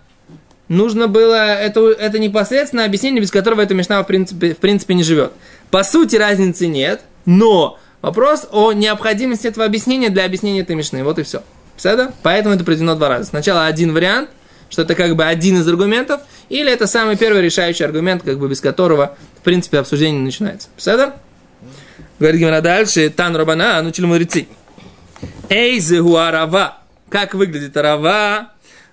нужно 0.68 1.08
было 1.08 1.54
это, 1.54 1.90
это 1.90 2.18
непосредственно 2.18 2.84
объяснение, 2.84 3.20
без 3.20 3.30
которого 3.30 3.60
эта 3.60 3.74
мешна 3.74 4.02
в 4.02 4.06
принципе, 4.06 4.54
в 4.54 4.58
принципе 4.58 4.94
не 4.94 5.02
живет. 5.02 5.32
По 5.70 5.82
сути 5.82 6.16
разницы 6.16 6.66
нет, 6.66 7.02
но 7.26 7.78
вопрос 8.02 8.46
о 8.50 8.72
необходимости 8.72 9.46
этого 9.46 9.66
объяснения 9.66 10.10
для 10.10 10.24
объяснения 10.24 10.60
этой 10.60 10.76
мешны. 10.76 11.04
Вот 11.04 11.18
и 11.18 11.22
все. 11.22 11.42
Все 11.76 12.10
Поэтому 12.22 12.54
это 12.54 12.64
приведено 12.64 12.94
два 12.94 13.08
раза. 13.08 13.24
Сначала 13.24 13.66
один 13.66 13.94
вариант, 13.94 14.30
что 14.68 14.82
это 14.82 14.94
как 14.94 15.16
бы 15.16 15.24
один 15.24 15.58
из 15.58 15.66
аргументов, 15.66 16.20
или 16.48 16.70
это 16.70 16.86
самый 16.86 17.16
первый 17.16 17.42
решающий 17.42 17.84
аргумент, 17.84 18.22
как 18.22 18.38
бы 18.38 18.48
без 18.48 18.60
которого, 18.60 19.16
в 19.40 19.42
принципе, 19.42 19.78
обсуждение 19.78 20.18
не 20.18 20.26
начинается. 20.26 20.68
Все 20.76 21.12
Говорит 22.18 22.38
Гимара 22.38 22.60
дальше, 22.60 23.08
Тан 23.08 23.34
Рабана, 23.34 23.80
научили 23.80 24.04
мудрецы. 24.04 24.46
Эйзегу 25.48 26.16
арава. 26.16 26.78
Как 27.08 27.34
выглядит 27.34 27.76
арава? 27.76 28.50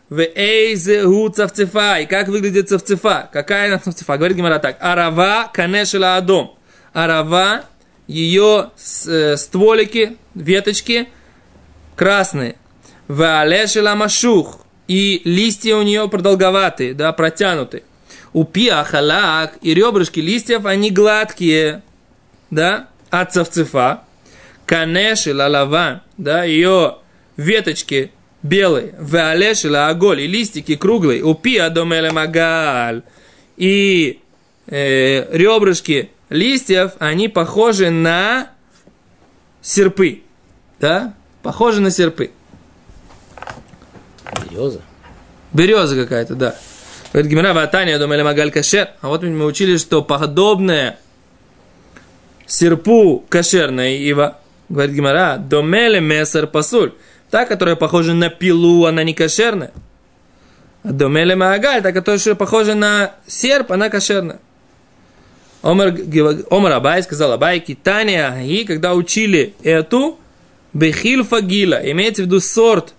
В 0.10 0.22
эйзегу 0.22 1.30
цавцефа. 1.30 2.00
И 2.00 2.06
как 2.06 2.30
выглядит 2.30 2.70
цавцефа? 2.70 3.30
Какая 3.32 3.68
она 3.68 3.80
цавцефа? 3.80 4.18
Говорит 4.18 4.38
Гимара 4.38 4.60
так. 4.60 4.78
Арава 4.80 5.50
канешила 5.54 6.16
адом. 6.16 6.56
Арава, 6.94 7.66
ее 8.08 8.72
э, 9.08 9.38
стволики, 9.38 10.18
веточки 10.34 11.10
красные. 11.96 12.56
В 13.08 13.40
алешила 13.40 13.96
машух. 13.96 14.62
И 14.88 15.22
листья 15.26 15.76
у 15.76 15.82
нее 15.82 16.08
продолговатые, 16.08 16.94
да, 16.94 17.12
протянутые. 17.12 17.84
У 18.32 18.46
пиахалак 18.46 19.58
и 19.62 19.74
ребрышки 19.74 20.22
листьев, 20.22 20.66
они 20.66 20.92
гладкие, 20.92 21.84
да, 22.50 22.88
от 23.10 23.34
цавцефа. 23.34 24.04
Канеши 24.68 25.34
лалава, 25.34 26.04
да, 26.18 26.44
ее 26.44 26.98
веточки 27.38 28.12
белые, 28.44 28.94
валеши 29.00 29.70
лаголь, 29.72 30.22
и 30.22 30.28
листики 30.28 30.76
круглые, 30.76 31.24
упи 31.24 31.58
адомеле 31.58 32.12
магаль, 32.12 33.02
и 33.56 34.20
э, 34.68 35.36
ребрышки 35.36 36.12
листьев, 36.30 36.92
они 37.00 37.30
похожи 37.30 37.90
на 37.90 38.50
серпы, 39.62 40.22
да, 40.80 41.14
похожи 41.42 41.82
на 41.82 41.90
серпы. 41.90 42.32
Береза. 44.50 44.82
Береза 45.54 45.96
какая-то, 45.96 46.36
да. 46.36 46.56
Говорит 47.14 47.32
Гимара, 47.32 47.54
ватания 47.54 47.98
думали 47.98 48.22
магаль 48.22 48.52
кашер. 48.52 48.90
А 49.00 49.08
вот 49.08 49.24
мы 49.24 49.46
учили, 49.46 49.78
что 49.78 50.04
подобное 50.04 51.00
серпу 52.46 53.26
кошерная 53.30 53.96
ива, 53.96 54.40
говорит 54.70 54.96
Гимара, 54.96 55.38
домеле 55.38 56.00
месар 56.00 56.48
пасуль. 56.48 56.94
Та, 57.30 57.46
которая 57.46 57.76
похожа 57.76 58.14
на 58.14 58.30
пилу, 58.30 58.86
она 58.86 59.04
не 59.04 59.14
кошерная. 59.14 59.72
А 60.84 60.92
домеле 60.92 61.36
маагаль, 61.36 61.82
та, 61.82 61.92
которая 61.92 62.36
похожа 62.36 62.74
на 62.74 63.16
серп, 63.26 63.72
она 63.72 63.90
кошерная. 63.90 64.40
Омар, 65.62 65.94
Омар 66.50 66.72
Абай 66.72 67.04
сказал 67.04 67.34
Абай, 67.34 67.60
Китания, 67.60 68.42
и 68.44 68.64
когда 68.64 68.94
учили 68.94 69.54
эту, 69.64 70.18
бехильфагила, 70.74 71.82
имеется 71.92 72.22
в 72.22 72.26
виду 72.26 72.40
сорт 72.40 72.94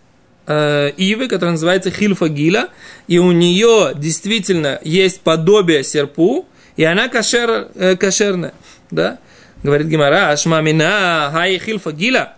э, 0.46 0.90
ивы, 0.96 1.28
который 1.28 1.50
называется 1.50 1.90
хильфагила, 1.90 2.68
и 3.06 3.18
у 3.18 3.32
нее 3.32 3.92
действительно 3.94 4.80
есть 4.82 5.20
подобие 5.20 5.84
серпу, 5.84 6.46
и 6.76 6.84
она 6.84 7.08
кошер, 7.08 7.68
э, 7.74 7.96
кошерная, 7.96 8.52
да? 8.90 9.18
Говорит 9.62 9.88
Гимара, 9.88 10.30
Ашмамина, 10.30 11.30
Хай 11.32 11.58
Хильфа 11.58 11.92
Гила. 11.92 12.34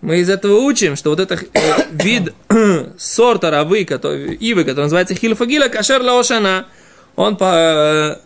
Мы 0.00 0.18
из 0.18 0.28
этого 0.28 0.58
учим, 0.60 0.96
что 0.96 1.10
вот 1.10 1.20
этот 1.20 1.42
э, 1.54 1.60
вид 1.92 2.34
сорта 2.98 3.50
равы, 3.50 3.84
который, 3.84 4.34
ивы, 4.34 4.64
который 4.64 4.84
называется 4.84 5.14
Хильфа 5.14 5.46
Гила, 5.46 5.68
кашер 5.68 6.02
лаошана. 6.02 6.66
Он 7.16 7.36
по, 7.36 7.52
э, 7.54 8.16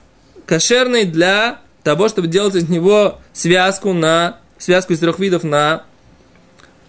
кошерный 0.44 1.04
для 1.04 1.60
того, 1.82 2.08
чтобы 2.08 2.28
делать 2.28 2.54
из 2.54 2.68
него 2.68 3.20
связку 3.32 3.92
на 3.92 4.38
связку 4.58 4.92
из 4.92 4.98
трех 4.98 5.18
видов 5.18 5.44
на 5.44 5.84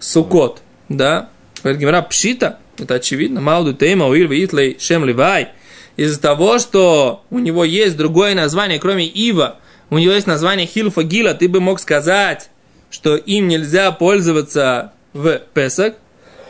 сукот. 0.00 0.60
Да? 0.88 1.30
Говорит 1.62 1.80
Гимара, 1.80 2.02
пшита, 2.02 2.58
это 2.78 2.94
очевидно. 2.94 3.40
Мауду 3.40 3.74
тейма, 3.74 4.06
уир, 4.06 4.30
итлей, 4.32 4.76
шем 4.78 5.04
ливай. 5.04 5.48
Из-за 5.96 6.20
того, 6.20 6.58
что 6.58 7.24
у 7.30 7.38
него 7.38 7.64
есть 7.64 7.96
другое 7.96 8.34
название, 8.34 8.78
кроме 8.78 9.06
ива, 9.06 9.58
у 9.90 9.98
него 9.98 10.12
есть 10.12 10.26
название 10.26 10.66
Хилфа 10.66 11.02
Гила, 11.02 11.34
ты 11.34 11.48
бы 11.48 11.60
мог 11.60 11.80
сказать, 11.80 12.48
что 12.90 13.16
им 13.16 13.48
нельзя 13.48 13.90
пользоваться 13.92 14.92
в 15.12 15.40
Песах. 15.52 15.94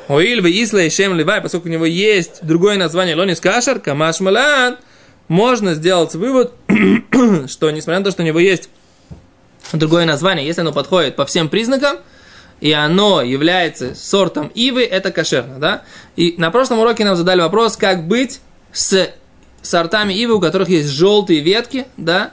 Оиль 0.08 0.42
в 0.42 0.46
Исла 0.46 0.78
и 0.78 0.90
Шем 0.90 1.14
Левай, 1.14 1.40
поскольку 1.40 1.68
у 1.68 1.70
него 1.70 1.86
есть 1.86 2.44
другое 2.44 2.76
название 2.76 3.16
Лонис 3.16 3.40
Кашар, 3.40 3.80
Камаш 3.80 4.20
Малан, 4.20 4.76
можно 5.28 5.74
сделать 5.74 6.14
вывод, 6.14 6.52
что 7.48 7.70
несмотря 7.70 8.00
на 8.00 8.04
то, 8.04 8.10
что 8.10 8.22
у 8.22 8.26
него 8.26 8.38
есть 8.38 8.68
другое 9.72 10.04
название, 10.04 10.46
если 10.46 10.60
оно 10.60 10.72
подходит 10.72 11.16
по 11.16 11.24
всем 11.24 11.48
признакам, 11.48 11.96
и 12.60 12.72
оно 12.72 13.22
является 13.22 13.94
сортом 13.94 14.48
ивы, 14.48 14.84
это 14.84 15.10
кошерно, 15.10 15.58
да? 15.58 15.82
И 16.16 16.34
на 16.38 16.50
прошлом 16.50 16.78
уроке 16.78 17.04
нам 17.04 17.16
задали 17.16 17.40
вопрос, 17.40 17.76
как 17.76 18.06
быть 18.06 18.40
с 18.72 19.10
сортами 19.62 20.14
ивы, 20.14 20.34
у 20.34 20.40
которых 20.40 20.68
есть 20.68 20.88
желтые 20.88 21.40
ветки, 21.40 21.86
да? 21.96 22.32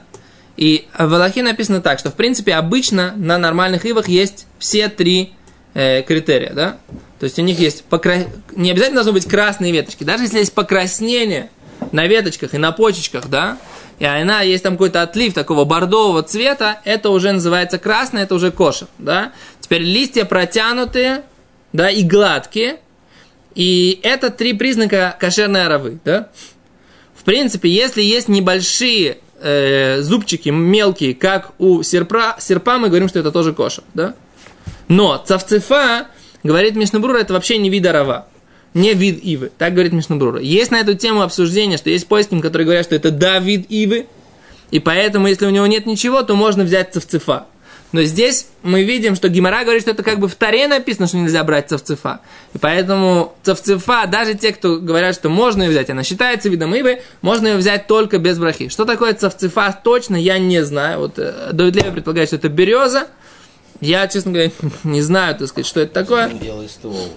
И 0.56 0.86
в 0.96 1.14
Аллахе 1.14 1.42
написано 1.42 1.80
так, 1.80 1.98
что 1.98 2.10
в 2.10 2.14
принципе 2.14 2.54
обычно 2.54 3.14
на 3.16 3.38
нормальных 3.38 3.86
ивах 3.86 4.08
есть 4.08 4.46
все 4.58 4.88
три 4.88 5.32
э, 5.74 6.02
критерия, 6.02 6.52
да? 6.52 6.78
То 7.18 7.24
есть 7.24 7.38
у 7.38 7.42
них 7.42 7.58
есть 7.58 7.84
покра... 7.84 8.26
не 8.54 8.70
обязательно 8.70 8.96
должны 8.96 9.12
быть 9.12 9.26
красные 9.26 9.72
веточки, 9.72 10.04
даже 10.04 10.24
если 10.24 10.38
есть 10.38 10.52
покраснение 10.52 11.50
на 11.92 12.06
веточках 12.06 12.54
и 12.54 12.58
на 12.58 12.72
почечках, 12.72 13.28
да, 13.28 13.58
и 13.98 14.04
она 14.04 14.42
есть 14.42 14.64
там 14.64 14.74
какой-то 14.74 15.02
отлив 15.02 15.32
такого 15.32 15.64
бордового 15.64 16.22
цвета, 16.22 16.80
это 16.84 17.10
уже 17.10 17.32
называется 17.32 17.78
красное, 17.78 18.24
это 18.24 18.34
уже 18.34 18.50
кошер, 18.50 18.88
да. 18.98 19.32
Теперь 19.60 19.82
листья 19.82 20.24
протянутые, 20.24 21.22
да, 21.72 21.90
и 21.90 22.02
гладкие, 22.02 22.80
и 23.54 24.00
это 24.02 24.30
три 24.30 24.54
признака 24.54 25.16
кошерной 25.20 25.66
оравы, 25.66 25.98
да. 26.04 26.28
В 27.14 27.24
принципе, 27.24 27.70
если 27.70 28.02
есть 28.02 28.28
небольшие 28.28 29.18
э, 29.42 30.02
зубчики 30.02 30.48
мелкие, 30.48 31.14
как 31.14 31.52
у 31.58 31.82
серпа, 31.82 32.36
серпа, 32.38 32.78
мы 32.78 32.88
говорим, 32.88 33.08
что 33.08 33.18
это 33.18 33.30
тоже 33.32 33.52
кошер, 33.52 33.84
да. 33.94 34.14
Но 34.88 35.16
цавцефа, 35.16 36.08
говорит 36.42 36.76
Мишнабрура, 36.76 37.18
это 37.18 37.32
вообще 37.32 37.58
не 37.58 37.70
вид 37.70 37.86
арава 37.86 38.26
не 38.74 38.94
вид 38.94 39.22
ивы. 39.22 39.50
Так 39.58 39.74
говорит 39.74 39.92
Мишнабрура. 39.92 40.40
Есть 40.40 40.70
на 40.70 40.80
эту 40.80 40.94
тему 40.94 41.22
обсуждение, 41.22 41.78
что 41.78 41.90
есть 41.90 42.06
поиски, 42.06 42.38
которые 42.40 42.64
говорят, 42.64 42.86
что 42.86 42.94
это 42.94 43.10
да, 43.10 43.38
вид 43.38 43.66
ивы, 43.70 44.06
и 44.70 44.78
поэтому, 44.78 45.28
если 45.28 45.46
у 45.46 45.50
него 45.50 45.66
нет 45.66 45.84
ничего, 45.84 46.22
то 46.22 46.34
можно 46.34 46.64
взять 46.64 46.94
цевцефа. 46.94 47.46
Но 47.92 48.02
здесь 48.04 48.46
мы 48.62 48.84
видим, 48.84 49.14
что 49.14 49.28
Гимара 49.28 49.62
говорит, 49.64 49.82
что 49.82 49.90
это 49.90 50.02
как 50.02 50.18
бы 50.18 50.26
в 50.28 50.34
Таре 50.34 50.66
написано, 50.66 51.06
что 51.06 51.18
нельзя 51.18 51.44
брать 51.44 51.68
цевцефа. 51.68 52.20
И 52.54 52.58
поэтому 52.58 53.34
цевцефа, 53.42 54.06
даже 54.06 54.34
те, 54.34 54.52
кто 54.52 54.78
говорят, 54.78 55.14
что 55.14 55.28
можно 55.28 55.62
ее 55.62 55.70
взять, 55.70 55.90
она 55.90 56.02
считается 56.02 56.48
видом 56.48 56.74
ивы, 56.74 57.02
можно 57.20 57.48
ее 57.48 57.56
взять 57.56 57.86
только 57.86 58.18
без 58.18 58.38
брахи. 58.38 58.68
Что 58.68 58.86
такое 58.86 59.12
цевцефа 59.12 59.78
точно, 59.84 60.16
я 60.16 60.38
не 60.38 60.64
знаю. 60.64 61.00
Вот 61.00 61.18
э, 61.18 61.50
Давид 61.52 61.76
Леви 61.76 61.90
предполагает, 61.90 62.30
что 62.30 62.36
это 62.36 62.48
береза, 62.48 63.08
я, 63.82 64.08
честно 64.08 64.32
говоря, 64.32 64.50
не 64.84 65.02
знаю, 65.02 65.36
так 65.36 65.48
сказать, 65.48 65.66
что 65.66 65.80
это 65.80 65.92
такое. 65.92 66.32
Белый 66.32 66.68
ствол. 66.70 67.08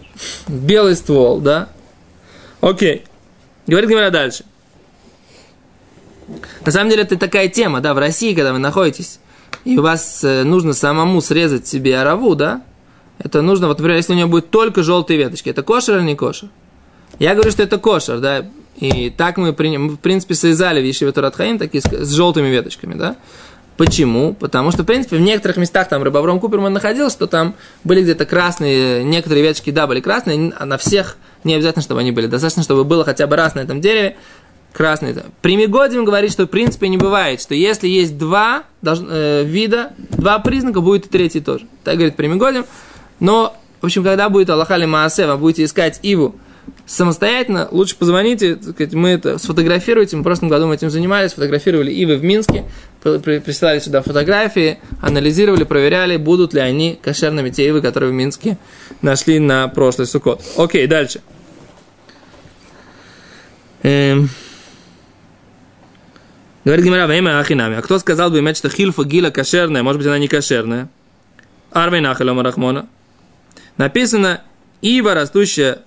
Белый 0.47 0.95
ствол, 0.95 1.39
да. 1.39 1.69
Окей. 2.59 3.05
Говорит 3.65 3.89
говоря 3.89 4.09
дальше. 4.09 4.43
На 6.65 6.71
самом 6.71 6.89
деле 6.89 7.03
это 7.03 7.17
такая 7.17 7.47
тема, 7.47 7.81
да, 7.81 7.93
в 7.93 7.99
России, 7.99 8.33
когда 8.33 8.51
вы 8.51 8.59
находитесь, 8.59 9.19
и 9.63 9.77
у 9.77 9.81
вас 9.81 10.23
э, 10.23 10.43
нужно 10.43 10.73
самому 10.73 11.21
срезать 11.21 11.67
себе 11.67 11.97
ораву, 11.97 12.35
да, 12.35 12.63
это 13.19 13.41
нужно, 13.41 13.67
вот, 13.67 13.77
например, 13.77 13.97
если 13.97 14.13
у 14.13 14.17
него 14.17 14.29
будет 14.29 14.49
только 14.49 14.83
желтые 14.83 15.17
веточки, 15.17 15.49
это 15.49 15.63
кошер 15.63 15.97
или 15.97 16.03
не 16.03 16.15
кошер? 16.15 16.49
Я 17.19 17.33
говорю, 17.33 17.51
что 17.51 17.63
это 17.63 17.77
кошер, 17.77 18.19
да, 18.19 18.45
и 18.77 19.09
так 19.09 19.37
мы, 19.37 19.51
в 19.51 19.97
принципе, 19.97 20.35
срезали 20.35 20.81
в 20.81 20.85
Ешиве 20.85 21.11
Туратхаим 21.11 21.57
такие 21.57 21.81
с 21.81 22.11
желтыми 22.11 22.47
веточками, 22.47 22.93
да. 22.93 23.15
Почему? 23.77 24.33
Потому 24.33 24.71
что, 24.71 24.83
в 24.83 24.85
принципе, 24.85 25.17
в 25.17 25.21
некоторых 25.21 25.57
местах 25.57 25.89
там 25.89 26.01
Рыбавром 26.01 26.39
Куперман 26.39 26.71
находил, 26.71 27.09
что 27.09 27.27
там 27.27 27.55
были 27.83 28.03
где-то 28.03 28.25
красные, 28.25 29.03
некоторые 29.03 29.43
веточки, 29.43 29.69
да, 29.69 29.85
были 29.85 29.99
красные, 29.99 30.53
а 30.57 30.65
на 30.65 30.77
всех 30.77 31.17
не 31.43 31.55
обязательно, 31.55 31.83
чтобы 31.83 31.99
они 31.99 32.11
были. 32.11 32.27
Достаточно, 32.27 32.63
чтобы 32.63 32.85
было 32.85 33.03
хотя 33.03 33.27
бы 33.27 33.35
раз 33.35 33.53
на 33.53 33.59
этом 33.59 33.81
дереве 33.81 34.15
красный. 34.75 35.15
Примигодим 35.41 36.03
говорит, 36.03 36.31
что 36.31 36.45
в 36.45 36.49
принципе 36.49 36.89
не 36.89 36.97
бывает, 36.97 37.41
что 37.41 37.55
если 37.55 37.87
есть 37.87 38.17
два 38.17 38.63
э, 38.83 39.43
вида, 39.45 39.93
два 40.11 40.39
признака, 40.39 40.81
будет 40.81 41.05
и 41.05 41.09
третий 41.09 41.39
тоже. 41.39 41.65
Так 41.83 41.95
говорит 41.95 42.15
Примигодим. 42.15 42.65
Но, 43.21 43.55
в 43.79 43.85
общем, 43.85 44.03
когда 44.03 44.27
будет 44.27 44.49
Аллахали 44.49 44.85
Маасе, 44.85 45.27
вы 45.27 45.37
будете 45.37 45.63
искать 45.63 45.99
Иву, 46.03 46.35
самостоятельно, 46.85 47.69
лучше 47.71 47.95
позвоните, 47.95 48.57
сказать, 48.61 48.93
мы 48.93 49.09
это 49.09 49.37
сфотографируете, 49.37 50.17
мы 50.17 50.23
в 50.23 50.25
прошлом 50.25 50.49
году 50.49 50.67
мы 50.67 50.75
этим 50.75 50.89
занимались, 50.89 51.33
фотографировали 51.33 51.91
Ивы 51.91 52.17
в 52.17 52.23
Минске, 52.23 52.65
присылали 53.01 53.79
сюда 53.79 54.01
фотографии, 54.01 54.79
анализировали, 55.01 55.63
проверяли, 55.63 56.17
будут 56.17 56.53
ли 56.53 56.59
они 56.59 56.99
кошерными 57.01 57.49
те 57.49 57.67
Ивы, 57.69 57.81
которые 57.81 58.11
в 58.11 58.13
Минске 58.13 58.57
нашли 59.01 59.39
на 59.39 59.69
прошлый 59.69 60.05
сукот. 60.05 60.41
Окей, 60.57 60.85
дальше. 60.87 61.21
Эм. 63.83 64.29
Говорит 66.65 66.83
Гимара, 66.83 67.05
время 67.05 67.39
Ахинами. 67.39 67.77
А 67.77 67.81
кто 67.83 67.99
сказал 67.99 68.31
бы 68.31 68.39
иметь, 68.39 68.57
что 68.57 68.69
хильфа 68.69 69.03
гила 69.03 69.29
кошерная, 69.29 69.83
может 69.83 69.99
быть, 69.99 70.07
она 70.07 70.17
не 70.17 70.27
кошерная? 70.27 70.89
Арвей 71.71 72.01
Нахалема 72.01 72.41
Рахмона. 72.41 72.87
Написано, 73.77 74.41
ива, 74.81 75.13
растущая 75.13 75.83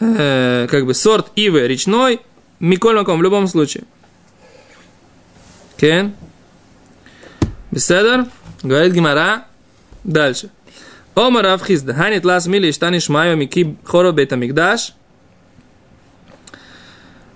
э, 0.00 0.66
как 0.68 0.86
бы 0.86 0.94
сорт 0.94 1.30
ивы 1.36 1.68
речной, 1.68 2.20
микольмаком 2.58 3.20
в 3.20 3.22
любом 3.22 3.46
случае. 3.46 3.84
Кен? 5.76 6.14
Беседер? 7.70 8.26
Говорит 8.64 8.94
Гимара. 8.94 9.44
Дальше. 10.02 10.50
Омар 11.14 11.44
Равхизда. 11.44 11.94
Ханит 11.94 12.24
лас 12.24 12.48
мили 12.48 12.72
штани 12.72 12.98
шмайо 12.98 13.36
мики 13.36 13.76
хоро 13.84 14.10
бета 14.10 14.34
мигдаш. 14.34 14.94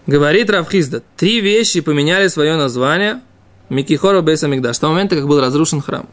Говорит 0.06 0.50
Равхизда. 0.50 1.02
Три 1.16 1.40
вещи 1.40 1.80
поменяли 1.80 2.28
свое 2.28 2.56
название. 2.56 3.20
Микихоро 3.68 4.20
Бейса 4.20 4.48
Мигдаш. 4.48 4.76
С 4.76 4.78
того 4.78 4.92
момента, 4.94 5.16
как 5.16 5.26
был 5.26 5.40
разрушен 5.40 5.80
храм. 5.80 6.08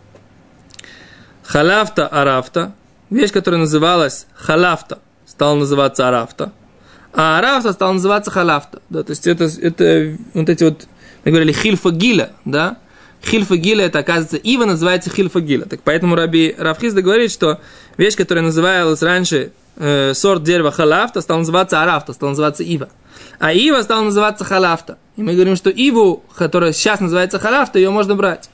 Халафта 1.44 2.08
Арафта. 2.08 2.74
Вещь, 3.10 3.32
которая 3.32 3.60
называлась 3.60 4.28
Халафта 4.36 5.00
стал 5.40 5.56
называться 5.56 6.08
Арафта. 6.08 6.52
А 7.14 7.38
Арафта 7.40 7.72
стал 7.72 7.94
называться 7.94 8.30
Халафта. 8.30 8.82
Да, 8.90 9.04
то 9.04 9.12
есть 9.12 9.26
это, 9.26 9.46
это 9.46 10.18
вот 10.34 10.50
эти 10.50 10.64
вот, 10.64 10.88
мы 11.24 11.32
говорили, 11.32 11.54
Хильфа 11.54 11.92
Гиля, 11.92 12.32
да? 12.46 12.78
Хильфа 13.24 13.58
Гиля, 13.58 13.86
это, 13.86 14.00
оказывается, 14.00 14.38
Ива 14.38 14.66
называется 14.66 15.10
Хильфа 15.10 15.42
Гиля. 15.42 15.66
Так 15.66 15.82
поэтому 15.84 16.16
Раби 16.16 16.56
Рафхизда 16.58 17.02
говорит, 17.02 17.32
что 17.32 17.60
вещь, 17.98 18.16
которая 18.16 18.44
называлась 18.44 19.02
раньше 19.02 19.52
э, 19.76 20.14
сорт 20.14 20.44
дерева 20.44 20.72
Халафта, 20.72 21.22
стал 21.22 21.40
называться 21.40 21.82
Арафта, 21.82 22.14
стал 22.14 22.30
называться 22.30 22.64
Ива. 22.64 22.90
А 23.40 23.54
Ива 23.54 23.82
стала 23.82 24.04
называться 24.04 24.46
Халафта. 24.46 24.98
И 25.18 25.24
мы 25.24 25.34
говорим, 25.34 25.56
что 25.56 25.70
Иву, 25.70 26.24
которая 26.36 26.72
сейчас 26.72 27.00
называется 27.00 27.40
Халафта, 27.40 27.80
ее 27.80 27.90
можно 27.90 28.16
брать. 28.16 28.50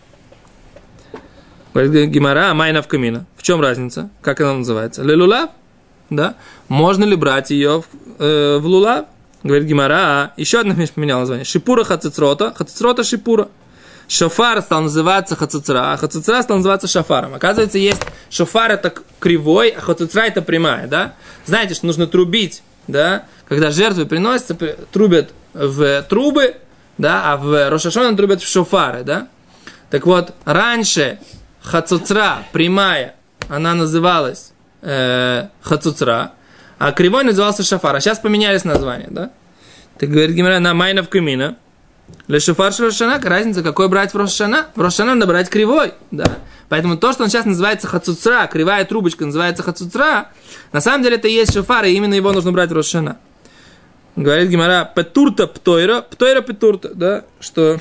Говорит 1.74 2.10
Гимара, 2.10 2.54
Майна 2.54 2.82
в 2.82 2.88
камина. 2.88 3.26
В 3.38 3.44
чем 3.44 3.62
разница? 3.62 4.10
Как 4.22 4.42
она 4.42 4.56
называется? 4.56 5.04
Лелулав? 5.04 5.50
да, 6.10 6.36
можно 6.68 7.04
ли 7.04 7.16
брать 7.16 7.52
ее 7.52 7.82
в, 7.82 7.86
э, 8.20 8.58
в 8.58 8.66
лулав? 8.66 9.06
Говорит 9.44 9.68
Гимара, 9.68 9.96
а, 9.96 10.34
еще 10.38 10.60
одна 10.60 10.74
вещь 10.74 10.92
поменяла 10.92 11.22
название. 11.22 11.46
Шипура 11.46 11.84
хацицрота, 11.84 12.54
хацицрота 12.54 13.04
шипура. 13.04 13.50
Шофар 14.08 14.62
стал 14.62 14.82
называться 14.82 15.36
хацицра, 15.36 15.94
а 15.94 15.98
хацицра 15.98 16.42
стал 16.42 16.58
называться 16.58 16.88
шафаром. 16.88 17.34
Оказывается, 17.34 17.78
есть 17.78 18.02
шофар 18.30 18.72
это 18.72 18.94
кривой, 19.20 19.70
а 19.70 19.82
хацицра 19.82 20.22
это 20.22 20.42
прямая, 20.42 20.88
да? 20.88 21.16
Знаете, 21.46 21.74
что 21.74 21.88
нужно 21.88 22.08
трубить, 22.08 22.62
да? 22.88 23.26
Когда 23.48 23.72
жертвы 23.72 24.06
приносятся, 24.06 24.56
трубят 24.92 25.32
в 25.54 26.04
трубы, 26.04 26.56
да, 26.98 27.34
а 27.34 27.38
в 27.38 27.70
Рошашона 27.70 28.16
трубят 28.16 28.42
в 28.42 28.48
шофары, 28.48 29.04
да? 29.04 29.28
Так 29.90 30.06
вот, 30.06 30.34
раньше 30.46 31.20
хацуцра, 31.62 32.44
прямая, 32.52 33.16
она 33.50 33.74
называлась 33.74 34.52
э, 34.82 35.48
Хацуцра, 35.62 36.34
а 36.78 36.92
кривой 36.92 37.24
назывался 37.24 37.64
Шафар. 37.64 37.96
А 37.96 38.02
сейчас 38.02 38.20
поменялись 38.20 38.64
названия, 38.64 39.08
да? 39.10 39.32
Ты 39.98 40.08
говорит 40.08 40.36
Гимара 40.36 40.60
на 40.60 40.74
Майнов 40.74 41.10
Камина. 41.10 41.58
Для 42.28 42.40
Шафар 42.40 42.74
Рошана, 42.78 43.20
разница, 43.24 43.62
какой 43.62 43.88
брать 43.88 44.14
в 44.14 44.18
Рошана? 44.18 44.68
В 44.76 44.82
Рошана 44.82 45.14
надо 45.14 45.28
брать 45.28 45.50
кривой, 45.50 45.94
да? 46.12 46.38
Поэтому 46.70 46.98
то, 46.98 47.14
что 47.14 47.24
он 47.24 47.30
сейчас 47.30 47.46
называется 47.46 47.88
хацуцра, 47.88 48.48
кривая 48.48 48.84
трубочка 48.86 49.26
называется 49.26 49.62
хацуцра, 49.62 50.30
на 50.72 50.82
самом 50.82 51.04
деле 51.04 51.18
это 51.18 51.28
и 51.28 51.34
есть 51.34 51.54
шафар, 51.54 51.86
и 51.86 51.92
именно 51.92 52.16
его 52.16 52.32
нужно 52.32 52.52
брать 52.52 52.72
в 52.72 52.74
Рошана. 52.74 53.18
Говорит 54.16 54.50
Гимара, 54.50 54.90
петурта 54.96 55.46
птойра, 55.46 56.02
птойра 56.02 56.42
петурта, 56.42 56.92
да, 56.96 57.26
что 57.40 57.80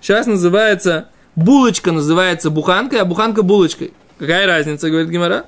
сейчас 0.00 0.26
называется, 0.26 1.08
булочка 1.36 1.92
называется 1.92 2.50
буханкой, 2.50 3.00
а 3.00 3.04
буханка 3.04 3.42
булочкой. 3.42 3.92
Какая 4.18 4.46
разница, 4.46 4.88
говорит 4.88 5.10
Гимара? 5.10 5.46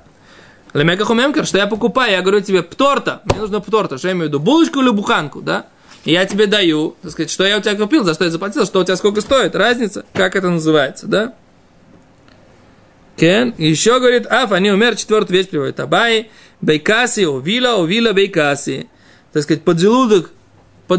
Лемека 0.73 1.05
хумемкер, 1.05 1.45
что 1.45 1.57
я 1.57 1.67
покупаю, 1.67 2.11
я 2.11 2.21
говорю 2.21 2.41
тебе, 2.41 2.61
пторта, 2.61 3.21
мне 3.25 3.39
нужно 3.39 3.59
пторта, 3.59 3.97
что 3.97 4.07
я 4.07 4.13
имею 4.13 4.25
в 4.25 4.27
виду, 4.29 4.39
булочку 4.39 4.81
или 4.81 4.89
буханку, 4.89 5.41
да? 5.41 5.65
Я 6.07 6.25
тебе 6.25 6.47
даю, 6.47 6.95
так 7.01 7.11
сказать, 7.11 7.29
что 7.29 7.45
я 7.45 7.57
у 7.57 7.61
тебя 7.61 7.75
купил, 7.75 8.05
за 8.05 8.13
что 8.13 8.23
я 8.23 8.31
заплатил, 8.31 8.65
что 8.65 8.79
у 8.79 8.83
тебя 8.85 8.95
сколько 8.95 9.19
стоит, 9.19 9.57
разница, 9.57 10.05
как 10.13 10.37
это 10.37 10.49
называется, 10.49 11.05
да? 11.05 11.33
Кен, 13.17 13.53
еще 13.57 13.99
говорит, 13.99 14.25
аф, 14.25 14.53
они 14.53 14.71
умер, 14.71 14.95
четвертую 14.95 15.37
вещь 15.37 15.49
приводит, 15.49 15.81
абай, 15.81 16.31
бейкаси, 16.61 17.25
увила, 17.25 17.75
увила, 17.75 18.13
бейкаси. 18.13 18.87
Так 19.33 19.43
сказать, 19.43 19.63
под 19.63 19.79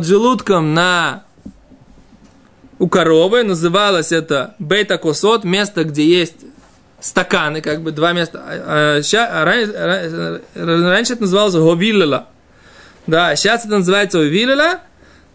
желудком 0.05 0.75
на 0.75 1.25
у 2.79 2.87
коровы, 2.87 3.44
называлось 3.44 4.12
это 4.12 4.57
бета-косот, 4.59 5.42
место, 5.42 5.85
где 5.85 6.05
есть 6.05 6.37
стаканы, 7.01 7.62
как 7.62 7.81
бы 7.81 7.92
два 7.92 8.12
места. 8.12 8.42
А, 8.44 9.03
ща, 9.03 9.27
а 9.27 9.47
раньше, 9.47 10.42
раньше 10.55 11.12
это 11.14 11.23
называлось 11.23 11.55
говилела. 11.55 12.29
Да, 13.07 13.35
сейчас 13.37 13.64
это 13.64 13.79
называется 13.79 14.18
увилела, 14.18 14.83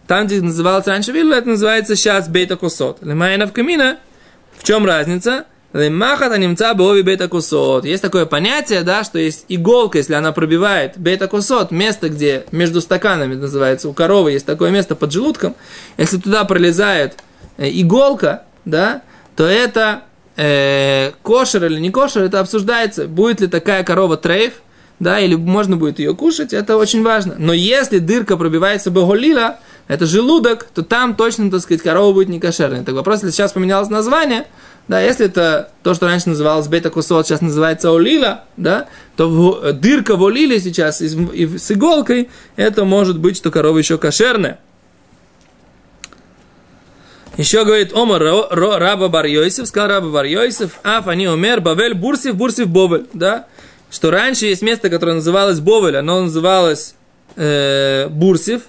там, 0.06 0.26
где 0.26 0.40
называлось 0.40 0.86
раньше 0.86 1.12
вилла, 1.12 1.34
это 1.34 1.48
называется 1.48 1.96
сейчас 1.96 2.28
бета-косот. 2.28 2.98
Лемайна 3.02 3.46
в 3.46 3.52
камина, 3.52 3.98
в 4.56 4.64
чем 4.64 4.84
разница? 4.86 5.46
Лемахата 5.74 6.38
немца 6.38 6.72
бови 6.74 7.02
бета-косот. 7.02 7.84
Есть 7.84 8.02
такое 8.02 8.26
понятие, 8.26 8.82
да, 8.82 9.02
что 9.02 9.18
есть 9.18 9.44
иголка, 9.48 9.98
если 9.98 10.14
она 10.14 10.30
пробивает 10.30 10.92
бета-косот, 10.96 11.72
место, 11.72 12.10
где 12.10 12.44
между 12.52 12.80
стаканами 12.80 13.34
называется, 13.34 13.88
у 13.88 13.92
коровы 13.92 14.32
есть 14.32 14.46
такое 14.46 14.70
место 14.70 14.94
под 14.94 15.10
желудком, 15.10 15.56
если 15.96 16.18
туда 16.18 16.44
пролезает 16.44 17.16
э, 17.56 17.68
иголка, 17.70 18.44
да, 18.64 19.02
то 19.34 19.46
это 19.46 20.04
э, 20.36 21.10
кошер 21.22 21.64
или 21.64 21.80
не 21.80 21.90
кошер, 21.90 22.22
это 22.22 22.38
обсуждается, 22.38 23.08
будет 23.08 23.40
ли 23.40 23.48
такая 23.48 23.82
корова 23.82 24.16
трейф, 24.16 24.54
да, 25.00 25.18
или 25.18 25.34
можно 25.34 25.76
будет 25.76 25.98
ее 25.98 26.14
кушать, 26.14 26.52
это 26.52 26.76
очень 26.76 27.02
важно. 27.02 27.34
Но 27.36 27.52
если 27.52 27.98
дырка 27.98 28.36
пробивается 28.36 28.92
боголила, 28.92 29.58
это 29.86 30.06
желудок, 30.06 30.64
то 30.64 30.82
там 30.82 31.14
точно, 31.14 31.50
так 31.50 31.60
сказать, 31.60 31.82
корова 31.82 32.12
будет 32.12 32.28
не 32.28 32.40
кошерной. 32.40 32.84
Так 32.84 32.94
вопрос, 32.94 33.22
если 33.22 33.30
сейчас 33.30 33.52
поменялось 33.52 33.90
название, 33.90 34.46
да, 34.88 35.00
если 35.00 35.26
это 35.26 35.70
то, 35.82 35.94
что 35.94 36.06
раньше 36.06 36.28
называлось 36.28 36.68
бета-кусот, 36.68 37.26
сейчас 37.26 37.40
называется 37.40 37.90
олила, 37.90 38.44
да, 38.56 38.88
то 39.16 39.28
в, 39.28 39.72
дырка 39.72 40.16
в 40.16 40.24
олиле 40.26 40.60
сейчас 40.60 41.00
и, 41.00 41.06
и 41.06 41.58
с 41.58 41.70
иголкой, 41.70 42.30
это 42.56 42.84
может 42.84 43.18
быть, 43.18 43.36
что 43.36 43.50
корова 43.50 43.78
еще 43.78 43.98
кошерная. 43.98 44.58
Еще 47.36 47.64
говорит 47.64 47.92
Омар 47.92 48.22
Раба 48.22 49.08
Бар 49.08 49.26
Йосиф, 49.26 49.66
сказал 49.66 49.88
Раба 49.88 50.08
Бар 50.08 50.24
Йосиф, 50.24 50.78
Аф 50.82 51.08
они 51.08 51.28
умер, 51.28 51.60
Бавель 51.60 51.94
Бурсив, 51.94 52.36
Бурсив 52.36 52.68
Бовель, 52.68 53.06
да, 53.12 53.46
что 53.90 54.10
раньше 54.10 54.46
есть 54.46 54.62
место, 54.62 54.88
которое 54.88 55.14
называлось 55.14 55.60
Бовель, 55.60 55.96
оно 55.96 56.22
называлось 56.22 56.94
э, 57.36 58.08
Бурсив, 58.08 58.62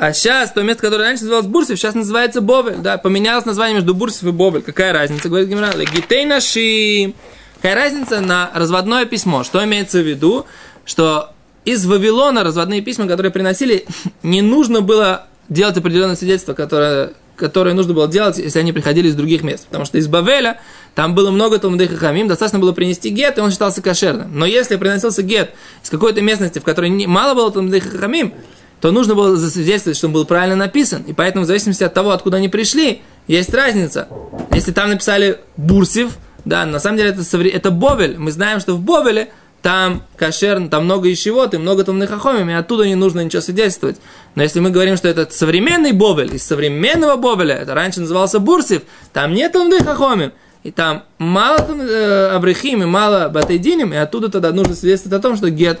а 0.00 0.14
сейчас 0.14 0.50
то 0.52 0.62
место, 0.62 0.80
которое 0.84 1.04
раньше 1.04 1.24
называлось 1.24 1.46
Бурсив, 1.46 1.78
сейчас 1.78 1.94
называется 1.94 2.40
Бовель. 2.40 2.76
Да, 2.78 2.96
поменялось 2.96 3.44
название 3.44 3.74
между 3.74 3.94
Бурсив 3.94 4.22
и 4.22 4.30
Бовель. 4.30 4.62
Какая 4.62 4.94
разница? 4.94 5.28
Говорит 5.28 5.50
Гимра, 5.50 5.74
Гитей 5.76 6.24
наши. 6.24 7.12
Какая 7.56 7.74
разница 7.74 8.22
на 8.22 8.50
разводное 8.54 9.04
письмо? 9.04 9.44
Что 9.44 9.62
имеется 9.62 9.98
в 9.98 10.06
виду? 10.06 10.46
Что 10.86 11.34
из 11.66 11.84
Вавилона 11.84 12.44
разводные 12.44 12.80
письма, 12.80 13.08
которые 13.08 13.30
приносили, 13.30 13.84
не 14.22 14.40
нужно 14.40 14.80
было 14.80 15.26
делать 15.50 15.76
определенное 15.76 16.16
свидетельство, 16.16 16.54
которое, 16.54 17.12
которое 17.36 17.74
нужно 17.74 17.92
было 17.92 18.08
делать, 18.08 18.38
если 18.38 18.58
они 18.58 18.72
приходили 18.72 19.08
из 19.08 19.14
других 19.14 19.42
мест. 19.42 19.66
Потому 19.66 19.84
что 19.84 19.98
из 19.98 20.08
Бавеля 20.08 20.62
там 20.94 21.14
было 21.14 21.30
много 21.30 21.58
Талмудей 21.58 21.88
Хахамим, 21.88 22.26
достаточно 22.26 22.58
было 22.58 22.72
принести 22.72 23.10
гет, 23.10 23.36
и 23.36 23.42
он 23.42 23.50
считался 23.50 23.82
кошерным. 23.82 24.30
Но 24.32 24.46
если 24.46 24.76
приносился 24.76 25.22
гет 25.22 25.50
из 25.84 25.90
какой-то 25.90 26.22
местности, 26.22 26.58
в 26.58 26.64
которой 26.64 26.88
мало 27.06 27.34
было 27.34 27.52
Талмудей 27.52 27.80
Хахамим, 27.80 28.32
то 28.80 28.92
нужно 28.92 29.14
было 29.14 29.36
засвидетельствовать, 29.36 29.96
что 29.96 30.06
он 30.06 30.12
был 30.12 30.24
правильно 30.24 30.56
написан. 30.56 31.02
И 31.02 31.12
поэтому, 31.12 31.44
в 31.44 31.46
зависимости 31.46 31.84
от 31.84 31.94
того, 31.94 32.10
откуда 32.10 32.38
они 32.38 32.48
пришли, 32.48 33.02
есть 33.26 33.52
разница. 33.54 34.08
Если 34.52 34.72
там 34.72 34.90
написали 34.90 35.38
Бурсив, 35.56 36.12
да, 36.44 36.64
на 36.64 36.78
самом 36.80 36.96
деле 36.96 37.10
это, 37.10 37.38
это 37.42 37.70
Бовель. 37.70 38.16
Мы 38.18 38.32
знаем, 38.32 38.60
что 38.60 38.74
в 38.74 38.80
Бовеле 38.80 39.30
там 39.62 40.02
кошер, 40.16 40.68
там 40.68 40.84
много 40.84 41.12
ищевод 41.12 41.52
и 41.52 41.58
много 41.58 41.84
томных 41.84 42.10
ахомим, 42.10 42.48
и 42.48 42.54
оттуда 42.54 42.86
не 42.86 42.94
нужно 42.94 43.20
ничего 43.20 43.42
свидетельствовать. 43.42 43.98
Но 44.34 44.42
если 44.42 44.60
мы 44.60 44.70
говорим, 44.70 44.96
что 44.96 45.08
это 45.08 45.28
современный 45.30 45.92
Бовель, 45.92 46.34
из 46.34 46.46
современного 46.46 47.16
Бовеля, 47.16 47.56
это 47.56 47.74
раньше 47.74 48.00
назывался 48.00 48.38
Бурсив, 48.38 48.82
там 49.12 49.34
нет 49.34 49.52
томных 49.52 49.86
ахомим, 49.86 50.32
и 50.62 50.70
там 50.70 51.04
мало 51.18 51.58
там, 51.58 51.80
э, 51.80 52.28
Абрахим 52.28 52.82
и 52.82 52.86
мало 52.86 53.28
Батайдиним, 53.28 53.92
и 53.92 53.96
оттуда 53.96 54.30
тогда 54.30 54.52
нужно 54.52 54.74
свидетельствовать 54.74 55.18
о 55.18 55.22
том, 55.22 55.36
что 55.36 55.50
Гет 55.50 55.80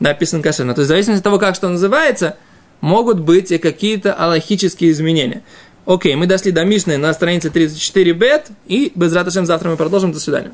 написан 0.00 0.42
кошерно. 0.42 0.74
То 0.74 0.80
есть 0.80 0.88
в 0.88 0.92
зависимости 0.92 1.20
от 1.20 1.24
того, 1.24 1.38
как 1.38 1.54
что 1.54 1.68
называется, 1.68 2.36
могут 2.80 3.20
быть 3.20 3.52
и 3.52 3.58
какие-то 3.58 4.12
аллахические 4.14 4.90
изменения. 4.90 5.42
Окей, 5.86 6.14
мы 6.14 6.26
дошли 6.26 6.52
до 6.52 6.64
Мишны 6.64 6.96
на 6.96 7.12
странице 7.12 7.50
34 7.50 8.12
бет, 8.12 8.48
и 8.66 8.92
без 8.94 9.14
раташем 9.14 9.46
завтра 9.46 9.70
мы 9.70 9.76
продолжим. 9.76 10.12
До 10.12 10.20
свидания. 10.20 10.52